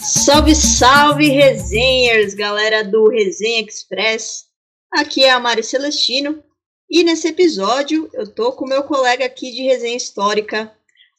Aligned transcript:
Salve, 0.00 0.54
salve, 0.54 1.28
resenhers, 1.28 2.34
galera 2.34 2.84
do 2.84 3.08
Resenha 3.08 3.62
Express. 3.62 4.46
Aqui 4.92 5.24
é 5.24 5.30
a 5.30 5.40
Mari 5.40 5.62
Celestino 5.62 6.42
e 6.90 7.04
nesse 7.04 7.28
episódio 7.28 8.10
eu 8.12 8.26
tô 8.26 8.52
com 8.52 8.66
meu 8.66 8.82
colega 8.82 9.24
aqui 9.24 9.52
de 9.52 9.62
resenha 9.62 9.96
histórica, 9.96 10.72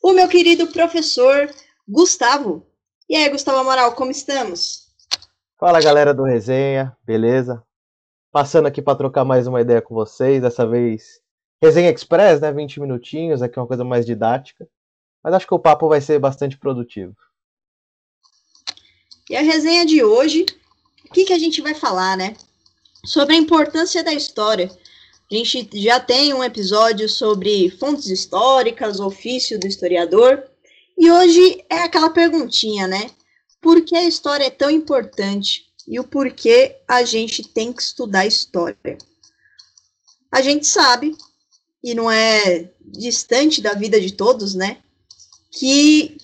o 0.03 0.11
meu 0.11 0.27
querido 0.27 0.67
professor 0.67 1.49
Gustavo. 1.87 2.65
E 3.09 3.15
aí, 3.15 3.29
Gustavo 3.29 3.59
Amaral, 3.59 3.95
como 3.95 4.11
estamos? 4.11 4.87
Fala, 5.57 5.81
galera 5.81 6.13
do 6.13 6.23
Resenha, 6.23 6.93
beleza? 7.05 7.63
Passando 8.33 8.67
aqui 8.67 8.81
para 8.81 8.97
trocar 8.97 9.23
mais 9.23 9.47
uma 9.47 9.61
ideia 9.61 9.81
com 9.81 9.95
vocês, 9.95 10.41
dessa 10.41 10.67
vez 10.67 11.20
Resenha 11.61 11.91
Express, 11.91 12.41
né? 12.41 12.51
20 12.51 12.79
minutinhos, 12.79 13.41
aqui 13.41 13.59
é 13.59 13.61
uma 13.61 13.67
coisa 13.67 13.83
mais 13.83 14.05
didática. 14.05 14.67
Mas 15.23 15.33
acho 15.35 15.47
que 15.47 15.53
o 15.53 15.59
papo 15.59 15.87
vai 15.87 16.01
ser 16.01 16.17
bastante 16.17 16.57
produtivo. 16.57 17.15
E 19.29 19.35
a 19.35 19.41
resenha 19.41 19.85
de 19.85 20.03
hoje, 20.03 20.45
o 21.05 21.13
que, 21.13 21.25
que 21.25 21.33
a 21.33 21.39
gente 21.39 21.61
vai 21.61 21.75
falar, 21.75 22.17
né? 22.17 22.35
Sobre 23.05 23.35
a 23.35 23.37
importância 23.37 24.03
da 24.03 24.11
história. 24.11 24.71
A 25.31 25.35
gente 25.35 25.69
já 25.79 25.99
tem 25.99 26.33
um 26.33 26.43
episódio 26.43 27.07
sobre 27.07 27.69
fontes 27.69 28.07
históricas, 28.07 28.99
ofício 28.99 29.59
do 29.59 29.67
historiador. 29.67 30.43
E 30.97 31.09
hoje 31.09 31.63
é 31.69 31.83
aquela 31.83 32.09
perguntinha, 32.09 32.87
né? 32.87 33.11
Por 33.61 33.85
que 33.85 33.95
a 33.95 34.07
história 34.07 34.45
é 34.45 34.49
tão 34.49 34.69
importante 34.69 35.71
e 35.87 35.99
o 35.99 36.03
porquê 36.03 36.77
a 36.87 37.03
gente 37.03 37.47
tem 37.47 37.71
que 37.71 37.81
estudar 37.81 38.25
história? 38.25 38.97
A 40.31 40.41
gente 40.41 40.65
sabe, 40.65 41.15
e 41.83 41.93
não 41.93 42.09
é 42.09 42.69
distante 42.83 43.61
da 43.61 43.73
vida 43.73 43.99
de 43.99 44.11
todos, 44.13 44.53
né? 44.53 44.77
Que 45.51 46.17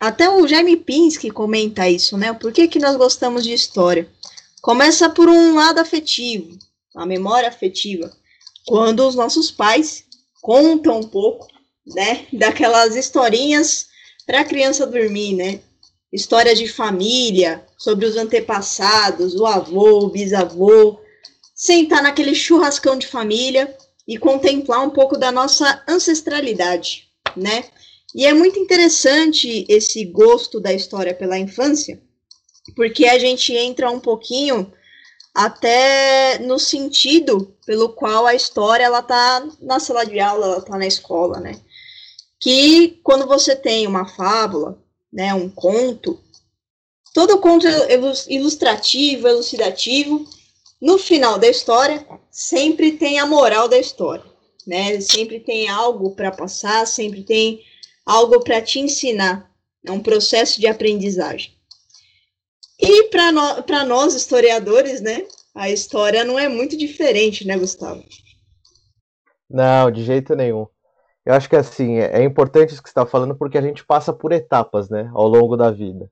até 0.00 0.28
o 0.28 0.46
Jaime 0.46 0.76
Pinsky 0.76 1.30
comenta 1.30 1.88
isso, 1.88 2.16
né? 2.16 2.32
Por 2.32 2.52
que, 2.52 2.68
que 2.68 2.78
nós 2.78 2.96
gostamos 2.96 3.44
de 3.44 3.52
história? 3.52 4.08
Começa 4.60 5.08
por 5.08 5.28
um 5.28 5.54
lado 5.54 5.78
afetivo, 5.78 6.58
a 6.94 7.06
memória 7.06 7.48
afetiva. 7.48 8.10
Quando 8.66 9.06
os 9.06 9.14
nossos 9.14 9.50
pais 9.50 10.04
contam 10.42 11.00
um 11.00 11.08
pouco, 11.08 11.46
né? 11.86 12.26
Daquelas 12.32 12.96
historinhas 12.96 13.86
para 14.26 14.40
a 14.40 14.44
criança 14.44 14.86
dormir, 14.86 15.34
né? 15.34 15.60
História 16.12 16.54
de 16.54 16.66
família, 16.66 17.64
sobre 17.76 18.06
os 18.06 18.16
antepassados, 18.16 19.34
o 19.34 19.46
avô, 19.46 20.04
o 20.04 20.10
bisavô. 20.10 20.98
Sentar 21.54 22.02
naquele 22.02 22.34
churrascão 22.34 22.98
de 22.98 23.06
família 23.06 23.74
e 24.06 24.18
contemplar 24.18 24.82
um 24.82 24.90
pouco 24.90 25.16
da 25.16 25.32
nossa 25.32 25.82
ancestralidade, 25.88 27.08
né? 27.36 27.64
E 28.14 28.26
é 28.26 28.32
muito 28.32 28.58
interessante 28.58 29.66
esse 29.68 30.04
gosto 30.04 30.60
da 30.60 30.72
história 30.72 31.14
pela 31.14 31.38
infância, 31.38 32.00
porque 32.76 33.06
a 33.06 33.18
gente 33.18 33.52
entra 33.52 33.90
um 33.90 33.98
pouquinho 33.98 34.72
até 35.34 36.38
no 36.38 36.58
sentido 36.58 37.56
pelo 37.66 37.88
qual 37.88 38.24
a 38.24 38.34
história 38.34 38.84
ela 38.84 39.02
tá 39.02 39.44
na 39.60 39.80
sala 39.80 40.04
de 40.04 40.20
aula, 40.20 40.46
ela 40.46 40.60
tá 40.60 40.78
na 40.78 40.86
escola, 40.86 41.40
né? 41.40 41.60
Que 42.40 43.00
quando 43.02 43.26
você 43.26 43.56
tem 43.56 43.86
uma 43.86 44.06
fábula, 44.06 44.78
né, 45.12 45.34
um 45.34 45.48
conto, 45.48 46.20
todo 47.12 47.40
conto 47.40 47.66
ilustrativo, 48.28 49.26
elucidativo, 49.26 50.24
no 50.80 50.98
final 50.98 51.38
da 51.38 51.48
história 51.48 52.06
sempre 52.34 52.90
tem 52.90 53.20
a 53.20 53.26
moral 53.26 53.68
da 53.68 53.78
história, 53.78 54.24
né? 54.66 55.00
Sempre 55.00 55.38
tem 55.38 55.68
algo 55.68 56.16
para 56.16 56.32
passar, 56.32 56.84
sempre 56.84 57.22
tem 57.22 57.62
algo 58.04 58.40
para 58.40 58.60
te 58.60 58.80
ensinar. 58.80 59.48
É 59.86 59.92
um 59.92 60.00
processo 60.00 60.60
de 60.60 60.66
aprendizagem. 60.66 61.54
E 62.80 63.04
para 63.04 63.30
no, 63.30 63.86
nós, 63.86 64.14
historiadores, 64.14 65.00
né? 65.00 65.24
A 65.54 65.70
história 65.70 66.24
não 66.24 66.36
é 66.36 66.48
muito 66.48 66.76
diferente, 66.76 67.46
né, 67.46 67.56
Gustavo? 67.56 68.02
Não, 69.48 69.88
de 69.88 70.02
jeito 70.02 70.34
nenhum. 70.34 70.66
Eu 71.24 71.34
acho 71.34 71.48
que 71.48 71.54
assim, 71.54 71.98
é, 71.98 72.20
é 72.20 72.24
importante 72.24 72.72
isso 72.72 72.82
que 72.82 72.88
você 72.88 72.92
está 72.92 73.06
falando 73.06 73.36
porque 73.36 73.56
a 73.56 73.62
gente 73.62 73.86
passa 73.86 74.12
por 74.12 74.32
etapas, 74.32 74.90
né, 74.90 75.08
ao 75.14 75.28
longo 75.28 75.56
da 75.56 75.70
vida. 75.70 76.10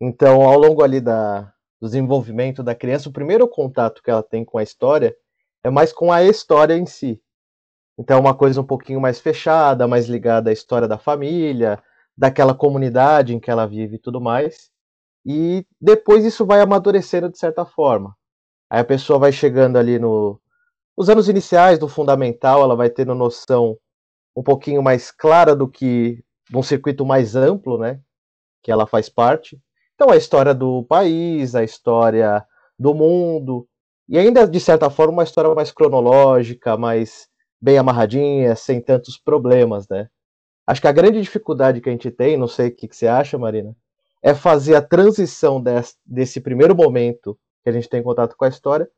Então, 0.00 0.42
ao 0.42 0.56
longo 0.56 0.84
ali 0.84 1.00
da, 1.00 1.52
do 1.80 1.88
desenvolvimento 1.88 2.62
da 2.62 2.74
criança, 2.74 3.08
o 3.08 3.12
primeiro 3.12 3.48
contato 3.48 4.00
que 4.00 4.10
ela 4.10 4.22
tem 4.22 4.44
com 4.44 4.58
a 4.58 4.62
história 4.62 5.16
é 5.66 5.70
mais 5.70 5.92
com 5.92 6.12
a 6.12 6.22
história 6.22 6.76
em 6.76 6.86
si. 6.86 7.20
Então, 7.98 8.18
é 8.18 8.20
uma 8.20 8.34
coisa 8.34 8.60
um 8.60 8.64
pouquinho 8.64 9.00
mais 9.00 9.18
fechada, 9.18 9.88
mais 9.88 10.06
ligada 10.06 10.50
à 10.50 10.52
história 10.52 10.86
da 10.86 10.96
família, 10.96 11.82
daquela 12.16 12.54
comunidade 12.54 13.34
em 13.34 13.40
que 13.40 13.50
ela 13.50 13.66
vive 13.66 13.96
e 13.96 13.98
tudo 13.98 14.20
mais. 14.20 14.70
E 15.24 15.66
depois 15.80 16.24
isso 16.24 16.46
vai 16.46 16.60
amadurecendo 16.60 17.28
de 17.28 17.36
certa 17.36 17.64
forma. 17.64 18.16
Aí 18.70 18.78
a 18.80 18.84
pessoa 18.84 19.18
vai 19.18 19.32
chegando 19.32 19.76
ali 19.76 19.98
no, 19.98 20.40
nos 20.96 21.10
anos 21.10 21.28
iniciais 21.28 21.80
do 21.80 21.88
fundamental, 21.88 22.62
ela 22.62 22.76
vai 22.76 22.88
tendo 22.88 23.12
noção 23.12 23.76
um 24.36 24.44
pouquinho 24.44 24.82
mais 24.84 25.10
clara 25.10 25.56
do 25.56 25.66
que 25.66 26.22
de 26.48 26.56
um 26.56 26.62
circuito 26.62 27.04
mais 27.04 27.34
amplo, 27.34 27.76
né, 27.76 28.00
que 28.62 28.70
ela 28.70 28.86
faz 28.86 29.08
parte. 29.08 29.60
Então 29.96 30.10
a 30.10 30.16
história 30.16 30.54
do 30.54 30.84
país, 30.84 31.56
a 31.56 31.64
história 31.64 32.46
do 32.78 32.94
mundo 32.94 33.66
e 34.08 34.18
ainda 34.18 34.46
de 34.46 34.60
certa 34.60 34.88
forma 34.90 35.12
uma 35.12 35.24
história 35.24 35.52
mais 35.54 35.70
cronológica, 35.72 36.76
mais 36.76 37.28
bem 37.60 37.78
amarradinha, 37.78 38.54
sem 38.54 38.80
tantos 38.80 39.16
problemas, 39.16 39.88
né? 39.88 40.08
Acho 40.66 40.80
que 40.80 40.88
a 40.88 40.92
grande 40.92 41.20
dificuldade 41.20 41.80
que 41.80 41.88
a 41.88 41.92
gente 41.92 42.10
tem, 42.10 42.36
não 42.36 42.48
sei 42.48 42.68
o 42.68 42.74
que, 42.74 42.88
que 42.88 42.96
você 42.96 43.06
acha, 43.06 43.38
Marina, 43.38 43.74
é 44.22 44.34
fazer 44.34 44.74
a 44.74 44.82
transição 44.82 45.60
desse, 45.60 45.94
desse 46.04 46.40
primeiro 46.40 46.74
momento 46.74 47.38
que 47.62 47.70
a 47.70 47.72
gente 47.72 47.88
tem 47.88 48.02
contato 48.02 48.36
com 48.36 48.44
a 48.44 48.48
história, 48.48 48.88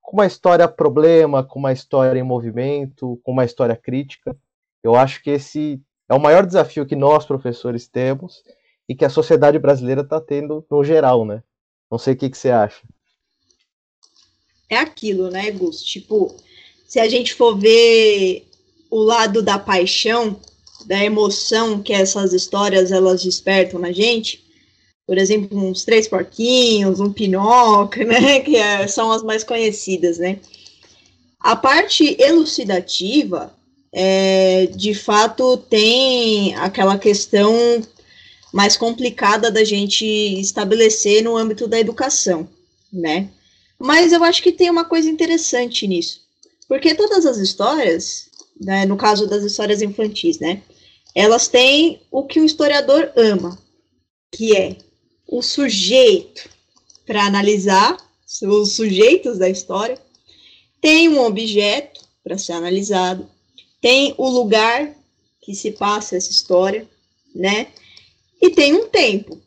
com 0.00 0.16
uma 0.16 0.26
história 0.26 0.66
problema, 0.66 1.44
com 1.44 1.58
uma 1.60 1.72
história 1.72 2.18
em 2.18 2.24
movimento, 2.24 3.20
com 3.22 3.30
uma 3.30 3.44
história 3.44 3.76
crítica. 3.76 4.36
Eu 4.82 4.96
acho 4.96 5.22
que 5.22 5.30
esse 5.30 5.80
é 6.08 6.14
o 6.14 6.20
maior 6.20 6.44
desafio 6.44 6.84
que 6.84 6.96
nós, 6.96 7.24
professores, 7.24 7.86
temos 7.88 8.42
e 8.88 8.94
que 8.94 9.04
a 9.04 9.10
sociedade 9.10 9.58
brasileira 9.58 10.02
está 10.02 10.20
tendo 10.20 10.66
no 10.68 10.82
geral, 10.82 11.24
né? 11.24 11.42
Não 11.90 11.98
sei 11.98 12.14
o 12.14 12.16
que, 12.16 12.28
que 12.28 12.36
você 12.36 12.50
acha. 12.50 12.82
É 14.72 14.78
aquilo, 14.78 15.30
né, 15.30 15.50
Gus? 15.50 15.82
Tipo, 15.82 16.34
se 16.88 16.98
a 16.98 17.06
gente 17.06 17.34
for 17.34 17.58
ver 17.58 18.46
o 18.90 19.02
lado 19.02 19.42
da 19.42 19.58
paixão, 19.58 20.40
da 20.86 21.04
emoção 21.04 21.82
que 21.82 21.92
essas 21.92 22.32
histórias 22.32 22.90
elas 22.90 23.22
despertam 23.22 23.78
na 23.78 23.92
gente, 23.92 24.42
por 25.06 25.18
exemplo, 25.18 25.58
uns 25.58 25.84
Três 25.84 26.08
Porquinhos, 26.08 27.00
um 27.00 27.12
Pinóquio, 27.12 28.06
né, 28.08 28.40
que 28.40 28.56
é, 28.56 28.86
são 28.86 29.12
as 29.12 29.22
mais 29.22 29.44
conhecidas, 29.44 30.16
né. 30.16 30.38
A 31.38 31.54
parte 31.54 32.16
elucidativa, 32.18 33.54
é, 33.92 34.68
de 34.74 34.94
fato, 34.94 35.58
tem 35.58 36.54
aquela 36.54 36.96
questão 36.96 37.82
mais 38.50 38.74
complicada 38.78 39.50
da 39.50 39.64
gente 39.64 40.06
estabelecer 40.06 41.22
no 41.22 41.36
âmbito 41.36 41.68
da 41.68 41.78
educação, 41.78 42.48
né. 42.90 43.28
Mas 43.82 44.12
eu 44.12 44.22
acho 44.22 44.40
que 44.40 44.52
tem 44.52 44.70
uma 44.70 44.84
coisa 44.84 45.10
interessante 45.10 45.88
nisso. 45.88 46.20
Porque 46.68 46.94
todas 46.94 47.26
as 47.26 47.38
histórias, 47.38 48.30
né, 48.60 48.86
no 48.86 48.96
caso 48.96 49.26
das 49.26 49.42
histórias 49.42 49.82
infantis, 49.82 50.38
né, 50.38 50.62
elas 51.12 51.48
têm 51.48 52.00
o 52.08 52.22
que 52.24 52.38
o 52.38 52.44
historiador 52.44 53.10
ama, 53.16 53.58
que 54.30 54.56
é 54.56 54.76
o 55.26 55.42
sujeito 55.42 56.48
para 57.04 57.24
analisar 57.24 57.96
os 58.44 58.72
sujeitos 58.76 59.36
da 59.38 59.48
história, 59.48 59.98
tem 60.80 61.08
um 61.08 61.20
objeto 61.20 62.02
para 62.22 62.38
ser 62.38 62.52
analisado, 62.52 63.28
tem 63.80 64.14
o 64.16 64.28
lugar 64.28 64.94
que 65.40 65.56
se 65.56 65.72
passa 65.72 66.16
essa 66.16 66.30
história, 66.30 66.88
né? 67.34 67.66
E 68.40 68.48
tem 68.48 68.74
um 68.74 68.86
tempo. 68.86 69.42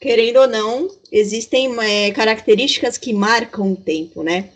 Querendo 0.00 0.38
ou 0.38 0.48
não, 0.48 0.88
existem 1.12 1.78
é, 1.80 2.10
características 2.10 2.96
que 2.96 3.12
marcam 3.12 3.72
o 3.72 3.76
tempo, 3.76 4.22
né? 4.22 4.50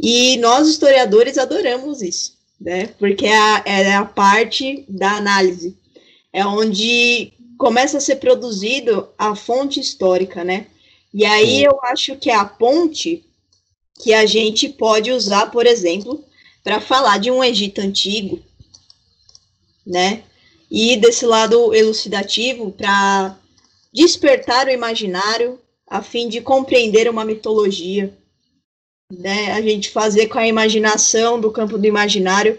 E 0.00 0.36
nós, 0.38 0.68
historiadores, 0.68 1.38
adoramos 1.38 2.02
isso, 2.02 2.36
né? 2.60 2.88
Porque 2.98 3.26
é 3.26 3.36
a, 3.36 3.62
é 3.64 3.94
a 3.94 4.04
parte 4.04 4.84
da 4.88 5.12
análise. 5.12 5.76
É 6.32 6.44
onde 6.44 7.32
começa 7.56 7.98
a 7.98 8.00
ser 8.00 8.16
produzido 8.16 9.08
a 9.16 9.34
fonte 9.34 9.80
histórica, 9.80 10.42
né? 10.42 10.66
E 11.12 11.24
aí 11.24 11.62
eu 11.62 11.78
acho 11.84 12.16
que 12.16 12.30
é 12.30 12.34
a 12.34 12.44
ponte 12.44 13.24
que 14.00 14.12
a 14.12 14.26
gente 14.26 14.68
pode 14.68 15.10
usar, 15.10 15.50
por 15.50 15.66
exemplo, 15.66 16.24
para 16.62 16.80
falar 16.80 17.18
de 17.18 17.30
um 17.30 17.42
Egito 17.42 17.80
antigo, 17.80 18.40
né? 19.86 20.22
E 20.70 20.96
desse 20.96 21.24
lado 21.24 21.74
elucidativo 21.74 22.70
para 22.72 23.36
despertar 23.92 24.66
o 24.66 24.70
imaginário 24.70 25.58
a 25.86 26.02
fim 26.02 26.28
de 26.28 26.40
compreender 26.40 27.08
uma 27.08 27.24
mitologia, 27.24 28.14
né, 29.10 29.52
a 29.52 29.62
gente 29.62 29.88
fazer 29.88 30.28
com 30.28 30.38
a 30.38 30.46
imaginação 30.46 31.40
do 31.40 31.50
campo 31.50 31.78
do 31.78 31.86
imaginário 31.86 32.58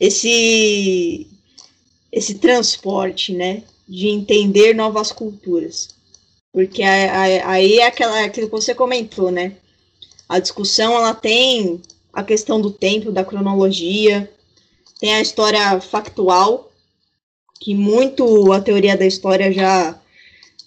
esse 0.00 1.26
esse 2.10 2.36
transporte, 2.36 3.32
né? 3.32 3.64
De 3.88 4.08
entender 4.08 4.72
novas 4.72 5.10
culturas. 5.10 5.88
Porque 6.52 6.80
aí 6.82 7.78
é 7.80 7.86
aquela, 7.86 8.24
aquilo 8.24 8.46
que 8.46 8.52
você 8.52 8.72
comentou, 8.72 9.32
né? 9.32 9.56
A 10.28 10.38
discussão 10.38 10.94
ela 10.94 11.12
tem 11.12 11.82
a 12.12 12.22
questão 12.22 12.60
do 12.60 12.70
tempo, 12.70 13.10
da 13.10 13.24
cronologia, 13.24 14.32
tem 15.00 15.12
a 15.14 15.20
história 15.20 15.80
factual, 15.80 16.72
que 17.60 17.74
muito 17.74 18.52
a 18.52 18.60
teoria 18.60 18.96
da 18.96 19.04
história 19.04 19.52
já 19.52 20.00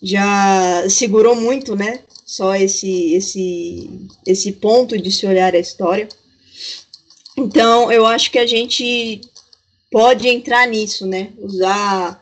já 0.01 0.87
segurou 0.89 1.35
muito, 1.35 1.75
né? 1.75 2.01
Só 2.25 2.55
esse 2.55 3.13
esse 3.13 3.89
esse 4.25 4.51
ponto 4.53 4.97
de 4.97 5.11
se 5.11 5.25
olhar 5.25 5.53
a 5.53 5.59
história. 5.59 6.07
Então, 7.37 7.91
eu 7.91 8.05
acho 8.05 8.31
que 8.31 8.39
a 8.39 8.47
gente 8.47 9.21
pode 9.91 10.27
entrar 10.27 10.67
nisso, 10.67 11.05
né? 11.05 11.31
Usar 11.39 12.21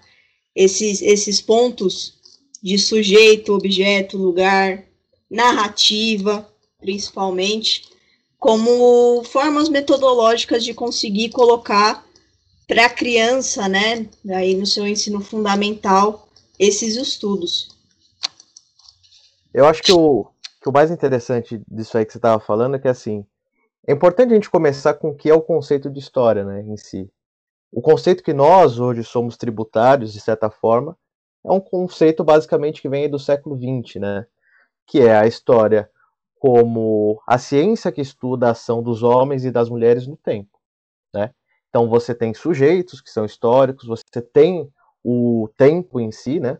esses 0.55 1.01
esses 1.01 1.41
pontos 1.41 2.13
de 2.61 2.77
sujeito, 2.77 3.53
objeto, 3.53 4.17
lugar, 4.17 4.83
narrativa, 5.29 6.47
principalmente, 6.79 7.83
como 8.39 9.23
formas 9.23 9.69
metodológicas 9.69 10.63
de 10.63 10.73
conseguir 10.73 11.29
colocar 11.29 12.05
para 12.67 12.85
a 12.85 12.89
criança, 12.89 13.67
né, 13.67 14.07
aí 14.29 14.55
no 14.55 14.65
seu 14.65 14.87
ensino 14.87 15.21
fundamental, 15.21 16.27
esses 16.59 16.95
estudos. 16.95 17.75
Eu 19.53 19.65
acho 19.65 19.81
que 19.81 19.91
o, 19.91 20.27
que 20.61 20.69
o 20.69 20.71
mais 20.71 20.91
interessante 20.91 21.61
disso 21.67 21.97
aí 21.97 22.05
que 22.05 22.11
você 22.11 22.17
estava 22.17 22.39
falando 22.39 22.75
é 22.75 22.79
que, 22.79 22.87
assim, 22.87 23.25
é 23.87 23.93
importante 23.93 24.31
a 24.31 24.35
gente 24.35 24.49
começar 24.49 24.95
com 24.95 25.09
o 25.09 25.15
que 25.15 25.29
é 25.29 25.33
o 25.33 25.41
conceito 25.41 25.89
de 25.89 25.99
história, 25.99 26.43
né, 26.43 26.61
em 26.61 26.75
si. 26.75 27.09
O 27.71 27.81
conceito 27.81 28.23
que 28.23 28.33
nós 28.33 28.79
hoje 28.79 29.03
somos 29.03 29.37
tributários, 29.37 30.11
de 30.13 30.19
certa 30.19 30.49
forma, 30.49 30.97
é 31.45 31.51
um 31.51 31.59
conceito 31.59 32.23
basicamente 32.23 32.81
que 32.81 32.89
vem 32.89 33.09
do 33.09 33.19
século 33.19 33.55
XX, 33.55 34.01
né, 34.01 34.25
que 34.87 35.01
é 35.01 35.15
a 35.15 35.27
história 35.27 35.89
como 36.37 37.21
a 37.25 37.37
ciência 37.37 37.91
que 37.91 38.01
estuda 38.01 38.47
a 38.47 38.51
ação 38.51 38.83
dos 38.83 39.03
homens 39.03 39.45
e 39.45 39.51
das 39.51 39.69
mulheres 39.69 40.05
no 40.05 40.17
tempo, 40.17 40.59
né? 41.13 41.33
Então 41.69 41.89
você 41.89 42.13
tem 42.13 42.33
sujeitos 42.33 43.01
que 43.01 43.09
são 43.09 43.25
históricos, 43.25 43.87
você 43.87 44.21
tem 44.21 44.71
o 45.07 45.47
tempo 45.55 45.99
em 45.99 46.11
si, 46.11 46.39
né? 46.39 46.59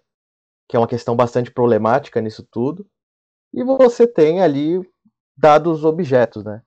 Que 0.70 0.78
é 0.78 0.80
uma 0.80 0.88
questão 0.88 1.16
bastante 1.16 1.50
problemática 1.50 2.22
nisso 2.22 2.48
tudo. 2.52 2.88
E 3.52 3.64
você 3.64 4.06
tem 4.06 4.42
ali 4.42 4.80
dados 5.36 5.84
objetos, 5.84 6.46
né? 6.46 6.62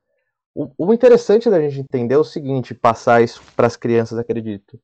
O, 0.53 0.69
o 0.77 0.93
interessante 0.93 1.49
da 1.49 1.61
gente 1.61 1.81
entender 1.81 2.17
é 2.17 2.19
o 2.19 2.25
seguinte, 2.25 2.75
passar 2.75 3.23
isso 3.23 3.41
para 3.55 3.69
as 3.69 3.77
crianças, 3.77 4.19
acredito, 4.19 4.81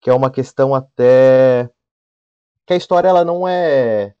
que 0.00 0.10
é 0.10 0.14
uma 0.14 0.28
questão 0.28 0.74
até 0.74 1.70
que 2.66 2.72
a 2.72 2.76
história 2.76 3.08
ela 3.08 3.24
não 3.24 3.46
é 3.46 4.14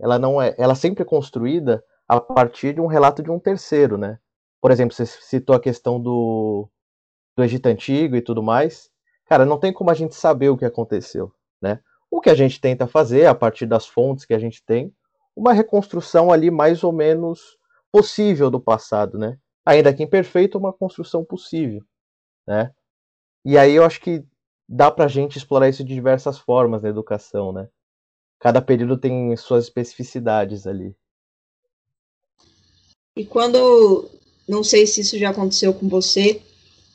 ela 0.00 0.18
não 0.18 0.42
é 0.42 0.56
ela 0.58 0.74
sempre 0.74 1.02
é 1.02 1.06
construída 1.06 1.84
a 2.08 2.20
partir 2.20 2.74
de 2.74 2.80
um 2.80 2.86
relato 2.86 3.22
de 3.22 3.30
um 3.30 3.38
terceiro, 3.38 3.96
né? 3.96 4.18
Por 4.60 4.72
exemplo, 4.72 4.94
você 4.94 5.06
citou 5.06 5.54
a 5.54 5.60
questão 5.60 6.00
do 6.00 6.68
do 7.36 7.44
Egito 7.44 7.66
Antigo 7.66 8.16
e 8.16 8.22
tudo 8.22 8.42
mais, 8.42 8.90
cara, 9.32 9.46
não 9.46 9.58
tem 9.58 9.72
como 9.72 9.88
a 9.88 9.94
gente 9.94 10.14
saber 10.14 10.50
o 10.50 10.58
que 10.58 10.64
aconteceu, 10.66 11.32
né? 11.58 11.80
O 12.10 12.20
que 12.20 12.28
a 12.28 12.34
gente 12.34 12.60
tenta 12.60 12.86
fazer, 12.86 13.24
a 13.24 13.34
partir 13.34 13.64
das 13.64 13.86
fontes 13.86 14.26
que 14.26 14.34
a 14.34 14.38
gente 14.38 14.62
tem, 14.62 14.94
uma 15.34 15.54
reconstrução 15.54 16.30
ali 16.30 16.50
mais 16.50 16.84
ou 16.84 16.92
menos 16.92 17.56
possível 17.90 18.50
do 18.50 18.60
passado, 18.60 19.16
né? 19.16 19.38
Ainda 19.64 19.94
que 19.94 20.02
imperfeito, 20.02 20.58
uma 20.58 20.70
construção 20.70 21.24
possível, 21.24 21.82
né? 22.46 22.72
E 23.42 23.56
aí 23.56 23.74
eu 23.74 23.84
acho 23.84 24.02
que 24.02 24.22
dá 24.68 24.90
pra 24.90 25.08
gente 25.08 25.38
explorar 25.38 25.70
isso 25.70 25.82
de 25.82 25.94
diversas 25.94 26.38
formas 26.38 26.82
na 26.82 26.90
educação, 26.90 27.54
né? 27.54 27.70
Cada 28.38 28.60
período 28.60 28.98
tem 28.98 29.34
suas 29.34 29.64
especificidades 29.64 30.66
ali. 30.66 30.94
E 33.16 33.24
quando, 33.24 34.10
não 34.46 34.62
sei 34.62 34.86
se 34.86 35.00
isso 35.00 35.16
já 35.16 35.30
aconteceu 35.30 35.72
com 35.72 35.88
você, 35.88 36.42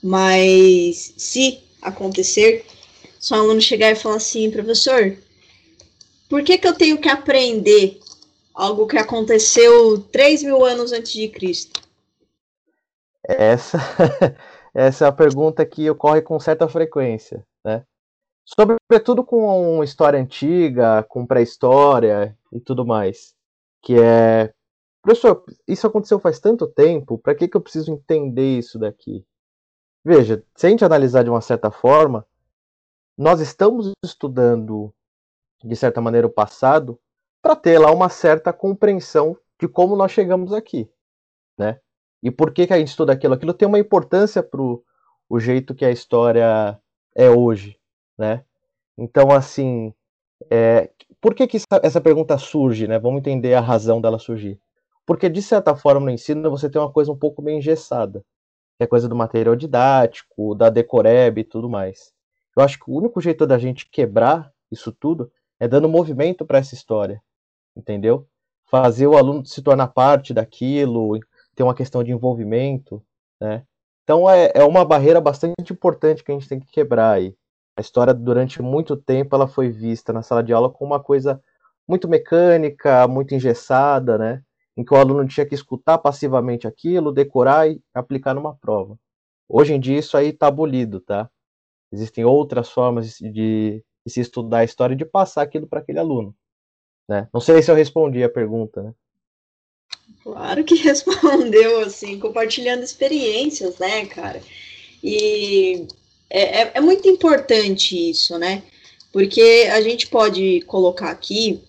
mas 0.03 1.15
se 1.17 1.65
acontecer, 1.81 2.65
só 3.19 3.35
um 3.35 3.39
aluno 3.41 3.61
chegar 3.61 3.91
e 3.91 3.95
falar 3.95 4.17
assim, 4.17 4.49
professor, 4.51 5.17
por 6.29 6.43
que, 6.43 6.57
que 6.57 6.67
eu 6.67 6.73
tenho 6.73 6.97
que 6.97 7.09
aprender 7.09 7.99
algo 8.53 8.87
que 8.87 8.97
aconteceu 8.97 9.99
3 10.11 10.43
mil 10.43 10.65
anos 10.65 10.91
antes 10.91 11.11
de 11.11 11.27
Cristo? 11.29 11.81
Essa, 13.23 13.77
essa 14.73 15.05
é 15.05 15.07
a 15.07 15.11
pergunta 15.11 15.65
que 15.65 15.89
ocorre 15.89 16.21
com 16.21 16.39
certa 16.39 16.67
frequência, 16.67 17.45
né? 17.63 17.83
Sobretudo 18.45 19.25
com 19.25 19.83
história 19.83 20.17
antiga, 20.17 21.03
com 21.03 21.25
pré-história 21.25 22.37
e 22.51 22.61
tudo 22.61 22.85
mais. 22.85 23.35
Que 23.81 23.99
é, 23.99 24.53
professor, 25.01 25.43
isso 25.67 25.85
aconteceu 25.85 26.17
faz 26.17 26.39
tanto 26.39 26.65
tempo, 26.65 27.17
para 27.17 27.35
que, 27.35 27.47
que 27.47 27.57
eu 27.57 27.61
preciso 27.61 27.91
entender 27.91 28.57
isso 28.57 28.79
daqui? 28.79 29.25
Veja, 30.07 30.41
se 30.55 30.65
a 30.65 30.69
gente 30.69 30.85
analisar 30.85 31.21
de 31.21 31.29
uma 31.29 31.41
certa 31.41 31.69
forma, 31.69 32.25
nós 33.17 33.41
estamos 33.41 33.91
estudando, 34.01 34.93
de 35.61 35.75
certa 35.75 35.99
maneira, 35.99 36.25
o 36.25 36.29
passado 36.29 36.97
para 37.41 37.57
ter 37.57 37.77
lá 37.77 37.91
uma 37.91 38.07
certa 38.07 38.53
compreensão 38.53 39.37
de 39.59 39.67
como 39.67 39.97
nós 39.97 40.13
chegamos 40.13 40.53
aqui, 40.53 40.89
né? 41.57 41.81
E 42.23 42.31
por 42.31 42.53
que, 42.53 42.65
que 42.65 42.71
a 42.71 42.79
gente 42.79 42.87
estuda 42.87 43.11
aquilo? 43.11 43.33
Aquilo 43.33 43.53
tem 43.53 43.67
uma 43.67 43.79
importância 43.79 44.41
para 44.41 44.61
o 44.61 45.39
jeito 45.41 45.75
que 45.75 45.83
a 45.83 45.91
história 45.91 46.79
é 47.13 47.29
hoje, 47.29 47.77
né? 48.17 48.45
Então, 48.97 49.29
assim, 49.29 49.93
é, 50.49 50.89
por 51.19 51.35
que, 51.35 51.45
que 51.47 51.57
essa 51.83 51.99
pergunta 51.99 52.37
surge, 52.37 52.87
né? 52.87 52.97
Vamos 52.97 53.19
entender 53.19 53.55
a 53.55 53.59
razão 53.59 53.99
dela 53.99 54.19
surgir. 54.19 54.57
Porque, 55.05 55.27
de 55.27 55.41
certa 55.41 55.75
forma, 55.75 56.05
no 56.05 56.11
ensino, 56.11 56.49
você 56.49 56.69
tem 56.69 56.79
uma 56.79 56.93
coisa 56.93 57.11
um 57.11 57.17
pouco 57.17 57.41
meio 57.41 57.57
engessada 57.57 58.23
que 58.77 58.83
é 58.83 58.87
coisa 58.87 59.09
do 59.09 59.15
material 59.15 59.55
didático, 59.55 60.55
da 60.55 60.69
Decoreb 60.69 61.39
e 61.39 61.43
tudo 61.43 61.69
mais. 61.69 62.13
Eu 62.55 62.63
acho 62.63 62.79
que 62.79 62.89
o 62.89 62.95
único 62.95 63.19
jeito 63.19 63.45
da 63.45 63.57
gente 63.57 63.89
quebrar 63.89 64.51
isso 64.71 64.91
tudo 64.91 65.31
é 65.59 65.67
dando 65.67 65.89
movimento 65.89 66.45
para 66.45 66.59
essa 66.59 66.75
história, 66.75 67.21
entendeu? 67.75 68.27
Fazer 68.69 69.07
o 69.07 69.17
aluno 69.17 69.45
se 69.45 69.61
tornar 69.61 69.87
parte 69.87 70.33
daquilo, 70.33 71.19
ter 71.55 71.63
uma 71.63 71.75
questão 71.75 72.03
de 72.03 72.11
envolvimento, 72.11 73.03
né? 73.39 73.63
Então 74.03 74.29
é, 74.29 74.51
é 74.53 74.63
uma 74.63 74.85
barreira 74.85 75.19
bastante 75.19 75.73
importante 75.73 76.23
que 76.23 76.31
a 76.31 76.35
gente 76.35 76.47
tem 76.47 76.59
que 76.59 76.71
quebrar 76.71 77.11
aí. 77.11 77.35
A 77.75 77.81
história, 77.81 78.13
durante 78.13 78.61
muito 78.61 78.95
tempo, 78.95 79.35
ela 79.35 79.47
foi 79.47 79.69
vista 79.69 80.11
na 80.11 80.23
sala 80.23 80.43
de 80.43 80.53
aula 80.53 80.69
como 80.69 80.93
uma 80.93 81.03
coisa 81.03 81.41
muito 81.87 82.07
mecânica, 82.07 83.07
muito 83.07 83.35
engessada, 83.35 84.17
né? 84.17 84.43
Em 84.77 84.85
que 84.85 84.93
o 84.93 84.97
aluno 84.97 85.27
tinha 85.27 85.45
que 85.45 85.55
escutar 85.55 85.97
passivamente 85.97 86.67
aquilo, 86.67 87.11
decorar 87.11 87.67
e 87.67 87.81
aplicar 87.93 88.35
numa 88.35 88.55
prova. 88.55 88.97
Hoje 89.49 89.73
em 89.73 89.79
dia 89.79 89.97
isso 89.97 90.15
aí 90.15 90.29
está 90.29 90.47
abolido, 90.47 90.99
tá? 90.99 91.29
Existem 91.91 92.23
outras 92.23 92.69
formas 92.69 93.17
de, 93.17 93.31
de, 93.31 93.83
se 94.07 94.21
estudar 94.21 94.59
a 94.59 94.63
história 94.63 94.93
e 94.93 94.97
de 94.97 95.05
passar 95.05 95.41
aquilo 95.41 95.65
para 95.65 95.79
aquele 95.79 95.99
aluno. 95.99 96.35
Né? 97.09 97.27
Não 97.33 97.41
sei 97.41 97.61
se 97.61 97.71
eu 97.71 97.75
respondi 97.75 98.23
a 98.23 98.29
pergunta, 98.29 98.83
né? 98.83 98.93
Claro 100.21 100.63
que 100.63 100.75
respondeu, 100.83 101.79
assim, 101.79 102.19
compartilhando 102.19 102.83
experiências, 102.83 103.79
né, 103.79 104.05
cara? 104.05 104.41
E 105.01 105.87
é, 106.29 106.61
é, 106.61 106.71
é 106.75 106.81
muito 106.81 107.07
importante 107.07 108.09
isso, 108.09 108.37
né? 108.37 108.63
Porque 109.11 109.69
a 109.71 109.81
gente 109.81 110.07
pode 110.07 110.61
colocar 110.61 111.09
aqui 111.09 111.63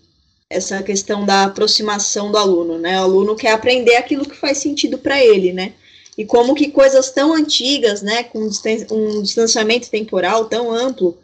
essa 0.51 0.83
questão 0.83 1.27
da 1.27 1.45
aproximação 1.45 2.33
do 2.33 2.39
aluno, 2.39 2.79
né? 2.79 2.99
O 3.01 3.05
aluno 3.05 3.37
quer 3.37 3.53
aprender 3.53 3.97
aquilo 3.97 4.29
que 4.29 4.37
faz 4.37 4.59
sentido 4.59 4.99
para 4.99 5.23
ele, 5.23 5.53
né? 5.53 5.75
E 6.17 6.25
como 6.25 6.55
que 6.55 6.71
coisas 6.71 7.11
tão 7.11 7.33
antigas, 7.33 8.03
né, 8.03 8.25
com 8.25 8.41
um 8.91 9.23
distanciamento 9.23 9.89
temporal 9.89 10.47
tão 10.47 10.73
amplo, 10.73 11.17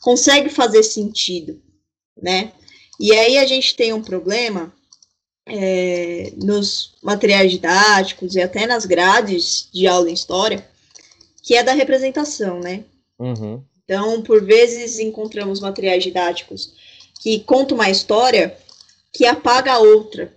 consegue 0.00 0.48
fazer 0.48 0.82
sentido, 0.84 1.60
né? 2.20 2.52
E 3.00 3.12
aí 3.12 3.38
a 3.38 3.46
gente 3.46 3.74
tem 3.74 3.92
um 3.92 4.02
problema 4.02 4.72
é, 5.46 6.32
nos 6.36 6.94
materiais 7.02 7.50
didáticos 7.50 8.36
e 8.36 8.40
até 8.40 8.66
nas 8.66 8.84
grades 8.84 9.68
de 9.72 9.86
aula 9.86 10.10
em 10.10 10.14
história, 10.14 10.64
que 11.42 11.54
é 11.54 11.62
da 11.64 11.72
representação, 11.72 12.60
né? 12.60 12.84
Uhum. 13.18 13.62
Então, 13.84 14.22
por 14.22 14.44
vezes 14.44 14.98
encontramos 14.98 15.60
materiais 15.60 16.04
didáticos 16.04 16.74
que 17.20 17.40
conta 17.40 17.74
uma 17.74 17.90
história 17.90 18.56
que 19.12 19.26
apaga 19.26 19.72
a 19.72 19.78
outra. 19.78 20.34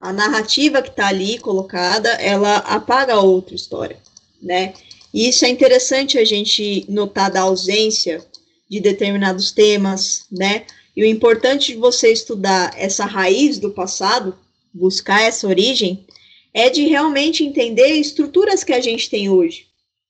A 0.00 0.12
narrativa 0.12 0.80
que 0.80 0.88
está 0.88 1.08
ali 1.08 1.38
colocada, 1.38 2.08
ela 2.12 2.56
apaga 2.58 3.14
a 3.14 3.20
outra 3.20 3.54
história, 3.54 3.98
né? 4.40 4.72
E 5.12 5.28
isso 5.28 5.44
é 5.44 5.48
interessante 5.48 6.18
a 6.18 6.24
gente 6.24 6.86
notar 6.88 7.30
da 7.30 7.42
ausência 7.42 8.24
de 8.68 8.80
determinados 8.80 9.52
temas, 9.52 10.26
né? 10.30 10.64
E 10.96 11.02
o 11.02 11.06
importante 11.06 11.72
de 11.72 11.78
você 11.78 12.12
estudar 12.12 12.72
essa 12.76 13.04
raiz 13.04 13.58
do 13.58 13.70
passado, 13.70 14.36
buscar 14.72 15.22
essa 15.22 15.46
origem, 15.46 16.06
é 16.54 16.70
de 16.70 16.86
realmente 16.86 17.44
entender 17.44 17.88
estruturas 17.94 18.64
que 18.64 18.72
a 18.72 18.80
gente 18.80 19.10
tem 19.10 19.28
hoje. 19.28 19.66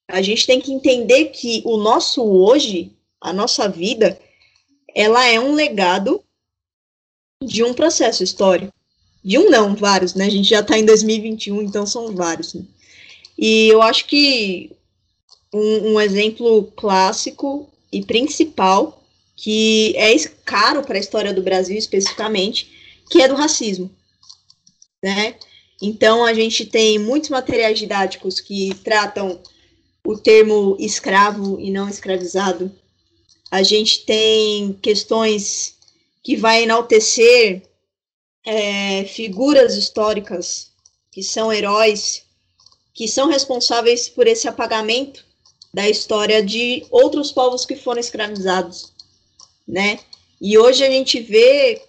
A 0.08 0.22
gente 0.22 0.46
tem 0.46 0.60
que 0.60 0.72
entender 0.72 1.26
que 1.26 1.62
o 1.64 1.76
nosso 1.76 2.22
hoje 2.22 2.92
a 3.20 3.32
nossa 3.32 3.68
vida, 3.68 4.18
ela 4.94 5.26
é 5.26 5.38
um 5.38 5.54
legado 5.54 6.22
de 7.42 7.64
um 7.64 7.74
processo 7.74 8.22
histórico. 8.22 8.72
De 9.22 9.38
um 9.38 9.50
não, 9.50 9.74
vários, 9.74 10.14
né? 10.14 10.26
A 10.26 10.30
gente 10.30 10.48
já 10.48 10.60
está 10.60 10.78
em 10.78 10.84
2021, 10.84 11.62
então 11.62 11.86
são 11.86 12.14
vários. 12.14 12.54
Né? 12.54 12.62
E 13.38 13.68
eu 13.68 13.82
acho 13.82 14.06
que 14.06 14.72
um, 15.52 15.92
um 15.92 16.00
exemplo 16.00 16.64
clássico 16.76 17.68
e 17.92 18.04
principal, 18.04 19.02
que 19.36 19.94
é 19.96 20.16
caro 20.44 20.82
para 20.82 20.96
a 20.96 21.00
história 21.00 21.34
do 21.34 21.42
Brasil 21.42 21.76
especificamente, 21.76 22.70
que 23.10 23.20
é 23.20 23.28
do 23.28 23.34
racismo. 23.34 23.90
Né? 25.02 25.34
Então, 25.82 26.24
a 26.24 26.34
gente 26.34 26.66
tem 26.66 26.98
muitos 26.98 27.30
materiais 27.30 27.78
didáticos 27.78 28.40
que 28.40 28.74
tratam 28.84 29.40
o 30.04 30.16
termo 30.16 30.76
escravo 30.78 31.58
e 31.58 31.70
não 31.70 31.88
escravizado. 31.88 32.70
A 33.50 33.62
gente 33.62 34.04
tem 34.04 34.72
questões 34.74 35.74
que 36.22 36.36
vai 36.36 36.62
enaltecer 36.62 37.62
é, 38.44 39.04
figuras 39.04 39.74
históricas 39.76 40.70
que 41.10 41.22
são 41.22 41.52
heróis, 41.52 42.22
que 42.94 43.08
são 43.08 43.28
responsáveis 43.28 44.08
por 44.08 44.26
esse 44.26 44.46
apagamento 44.46 45.24
da 45.72 45.88
história 45.88 46.42
de 46.42 46.86
outros 46.90 47.32
povos 47.32 47.64
que 47.64 47.76
foram 47.76 48.00
escravizados, 48.00 48.92
né? 49.66 49.98
E 50.40 50.58
hoje 50.58 50.84
a 50.84 50.90
gente 50.90 51.20
vê 51.20 51.82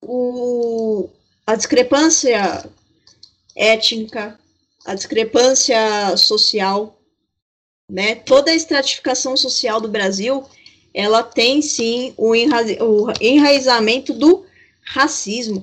o, 0.00 1.08
a 1.46 1.54
discrepância 1.54 2.68
étnica, 3.54 4.38
a 4.84 4.94
discrepância 4.94 6.16
social, 6.16 6.98
né? 7.88 8.14
Toda 8.16 8.50
a 8.50 8.54
estratificação 8.54 9.36
social 9.36 9.80
do 9.80 9.88
Brasil, 9.88 10.44
ela 10.94 11.22
tem 11.22 11.62
sim 11.62 12.12
o, 12.16 12.34
enra 12.34 12.62
o 12.84 13.12
enraizamento 13.20 14.12
do 14.12 14.44
racismo, 14.84 15.62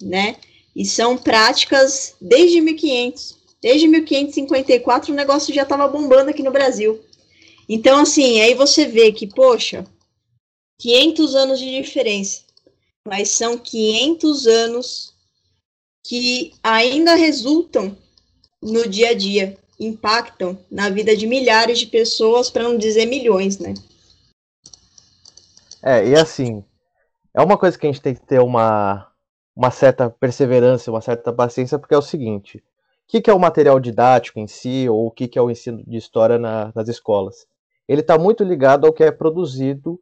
né? 0.00 0.36
E 0.74 0.84
são 0.84 1.16
práticas 1.16 2.14
desde 2.20 2.60
1500. 2.60 3.36
Desde 3.60 3.86
1554 3.86 5.12
o 5.12 5.16
negócio 5.16 5.54
já 5.54 5.62
estava 5.62 5.86
bombando 5.86 6.30
aqui 6.30 6.42
no 6.42 6.50
Brasil. 6.50 7.00
Então, 7.68 8.00
assim, 8.00 8.40
aí 8.40 8.54
você 8.54 8.86
vê 8.86 9.12
que, 9.12 9.26
poxa, 9.26 9.86
500 10.80 11.34
anos 11.36 11.58
de 11.60 11.70
diferença, 11.70 12.42
mas 13.06 13.30
são 13.30 13.56
500 13.56 14.46
anos 14.46 15.14
que 16.04 16.52
ainda 16.62 17.14
resultam 17.14 17.96
no 18.60 18.88
dia 18.88 19.10
a 19.10 19.14
dia, 19.14 19.56
impactam 19.78 20.58
na 20.70 20.90
vida 20.90 21.16
de 21.16 21.26
milhares 21.26 21.78
de 21.78 21.86
pessoas, 21.86 22.50
para 22.50 22.64
não 22.64 22.76
dizer 22.76 23.06
milhões, 23.06 23.58
né? 23.58 23.74
É, 25.82 26.06
e 26.06 26.14
assim, 26.14 26.64
é 27.34 27.42
uma 27.42 27.58
coisa 27.58 27.78
que 27.78 27.86
a 27.86 27.90
gente 27.90 28.00
tem 28.00 28.14
que 28.14 28.24
ter 28.24 28.40
uma, 28.40 29.10
uma 29.54 29.70
certa 29.70 30.08
perseverança, 30.08 30.90
uma 30.90 31.00
certa 31.00 31.32
paciência, 31.32 31.78
porque 31.78 31.94
é 31.94 31.98
o 31.98 32.02
seguinte: 32.02 32.58
o 32.58 32.62
que, 33.08 33.20
que 33.20 33.30
é 33.30 33.34
o 33.34 33.40
material 33.40 33.80
didático 33.80 34.38
em 34.38 34.46
si, 34.46 34.88
ou 34.88 35.06
o 35.06 35.10
que, 35.10 35.26
que 35.26 35.38
é 35.38 35.42
o 35.42 35.50
ensino 35.50 35.82
de 35.86 35.96
história 35.96 36.38
na, 36.38 36.72
nas 36.74 36.88
escolas? 36.88 37.46
Ele 37.88 38.00
está 38.00 38.16
muito 38.16 38.44
ligado 38.44 38.86
ao 38.86 38.92
que 38.92 39.02
é 39.02 39.10
produzido 39.10 40.00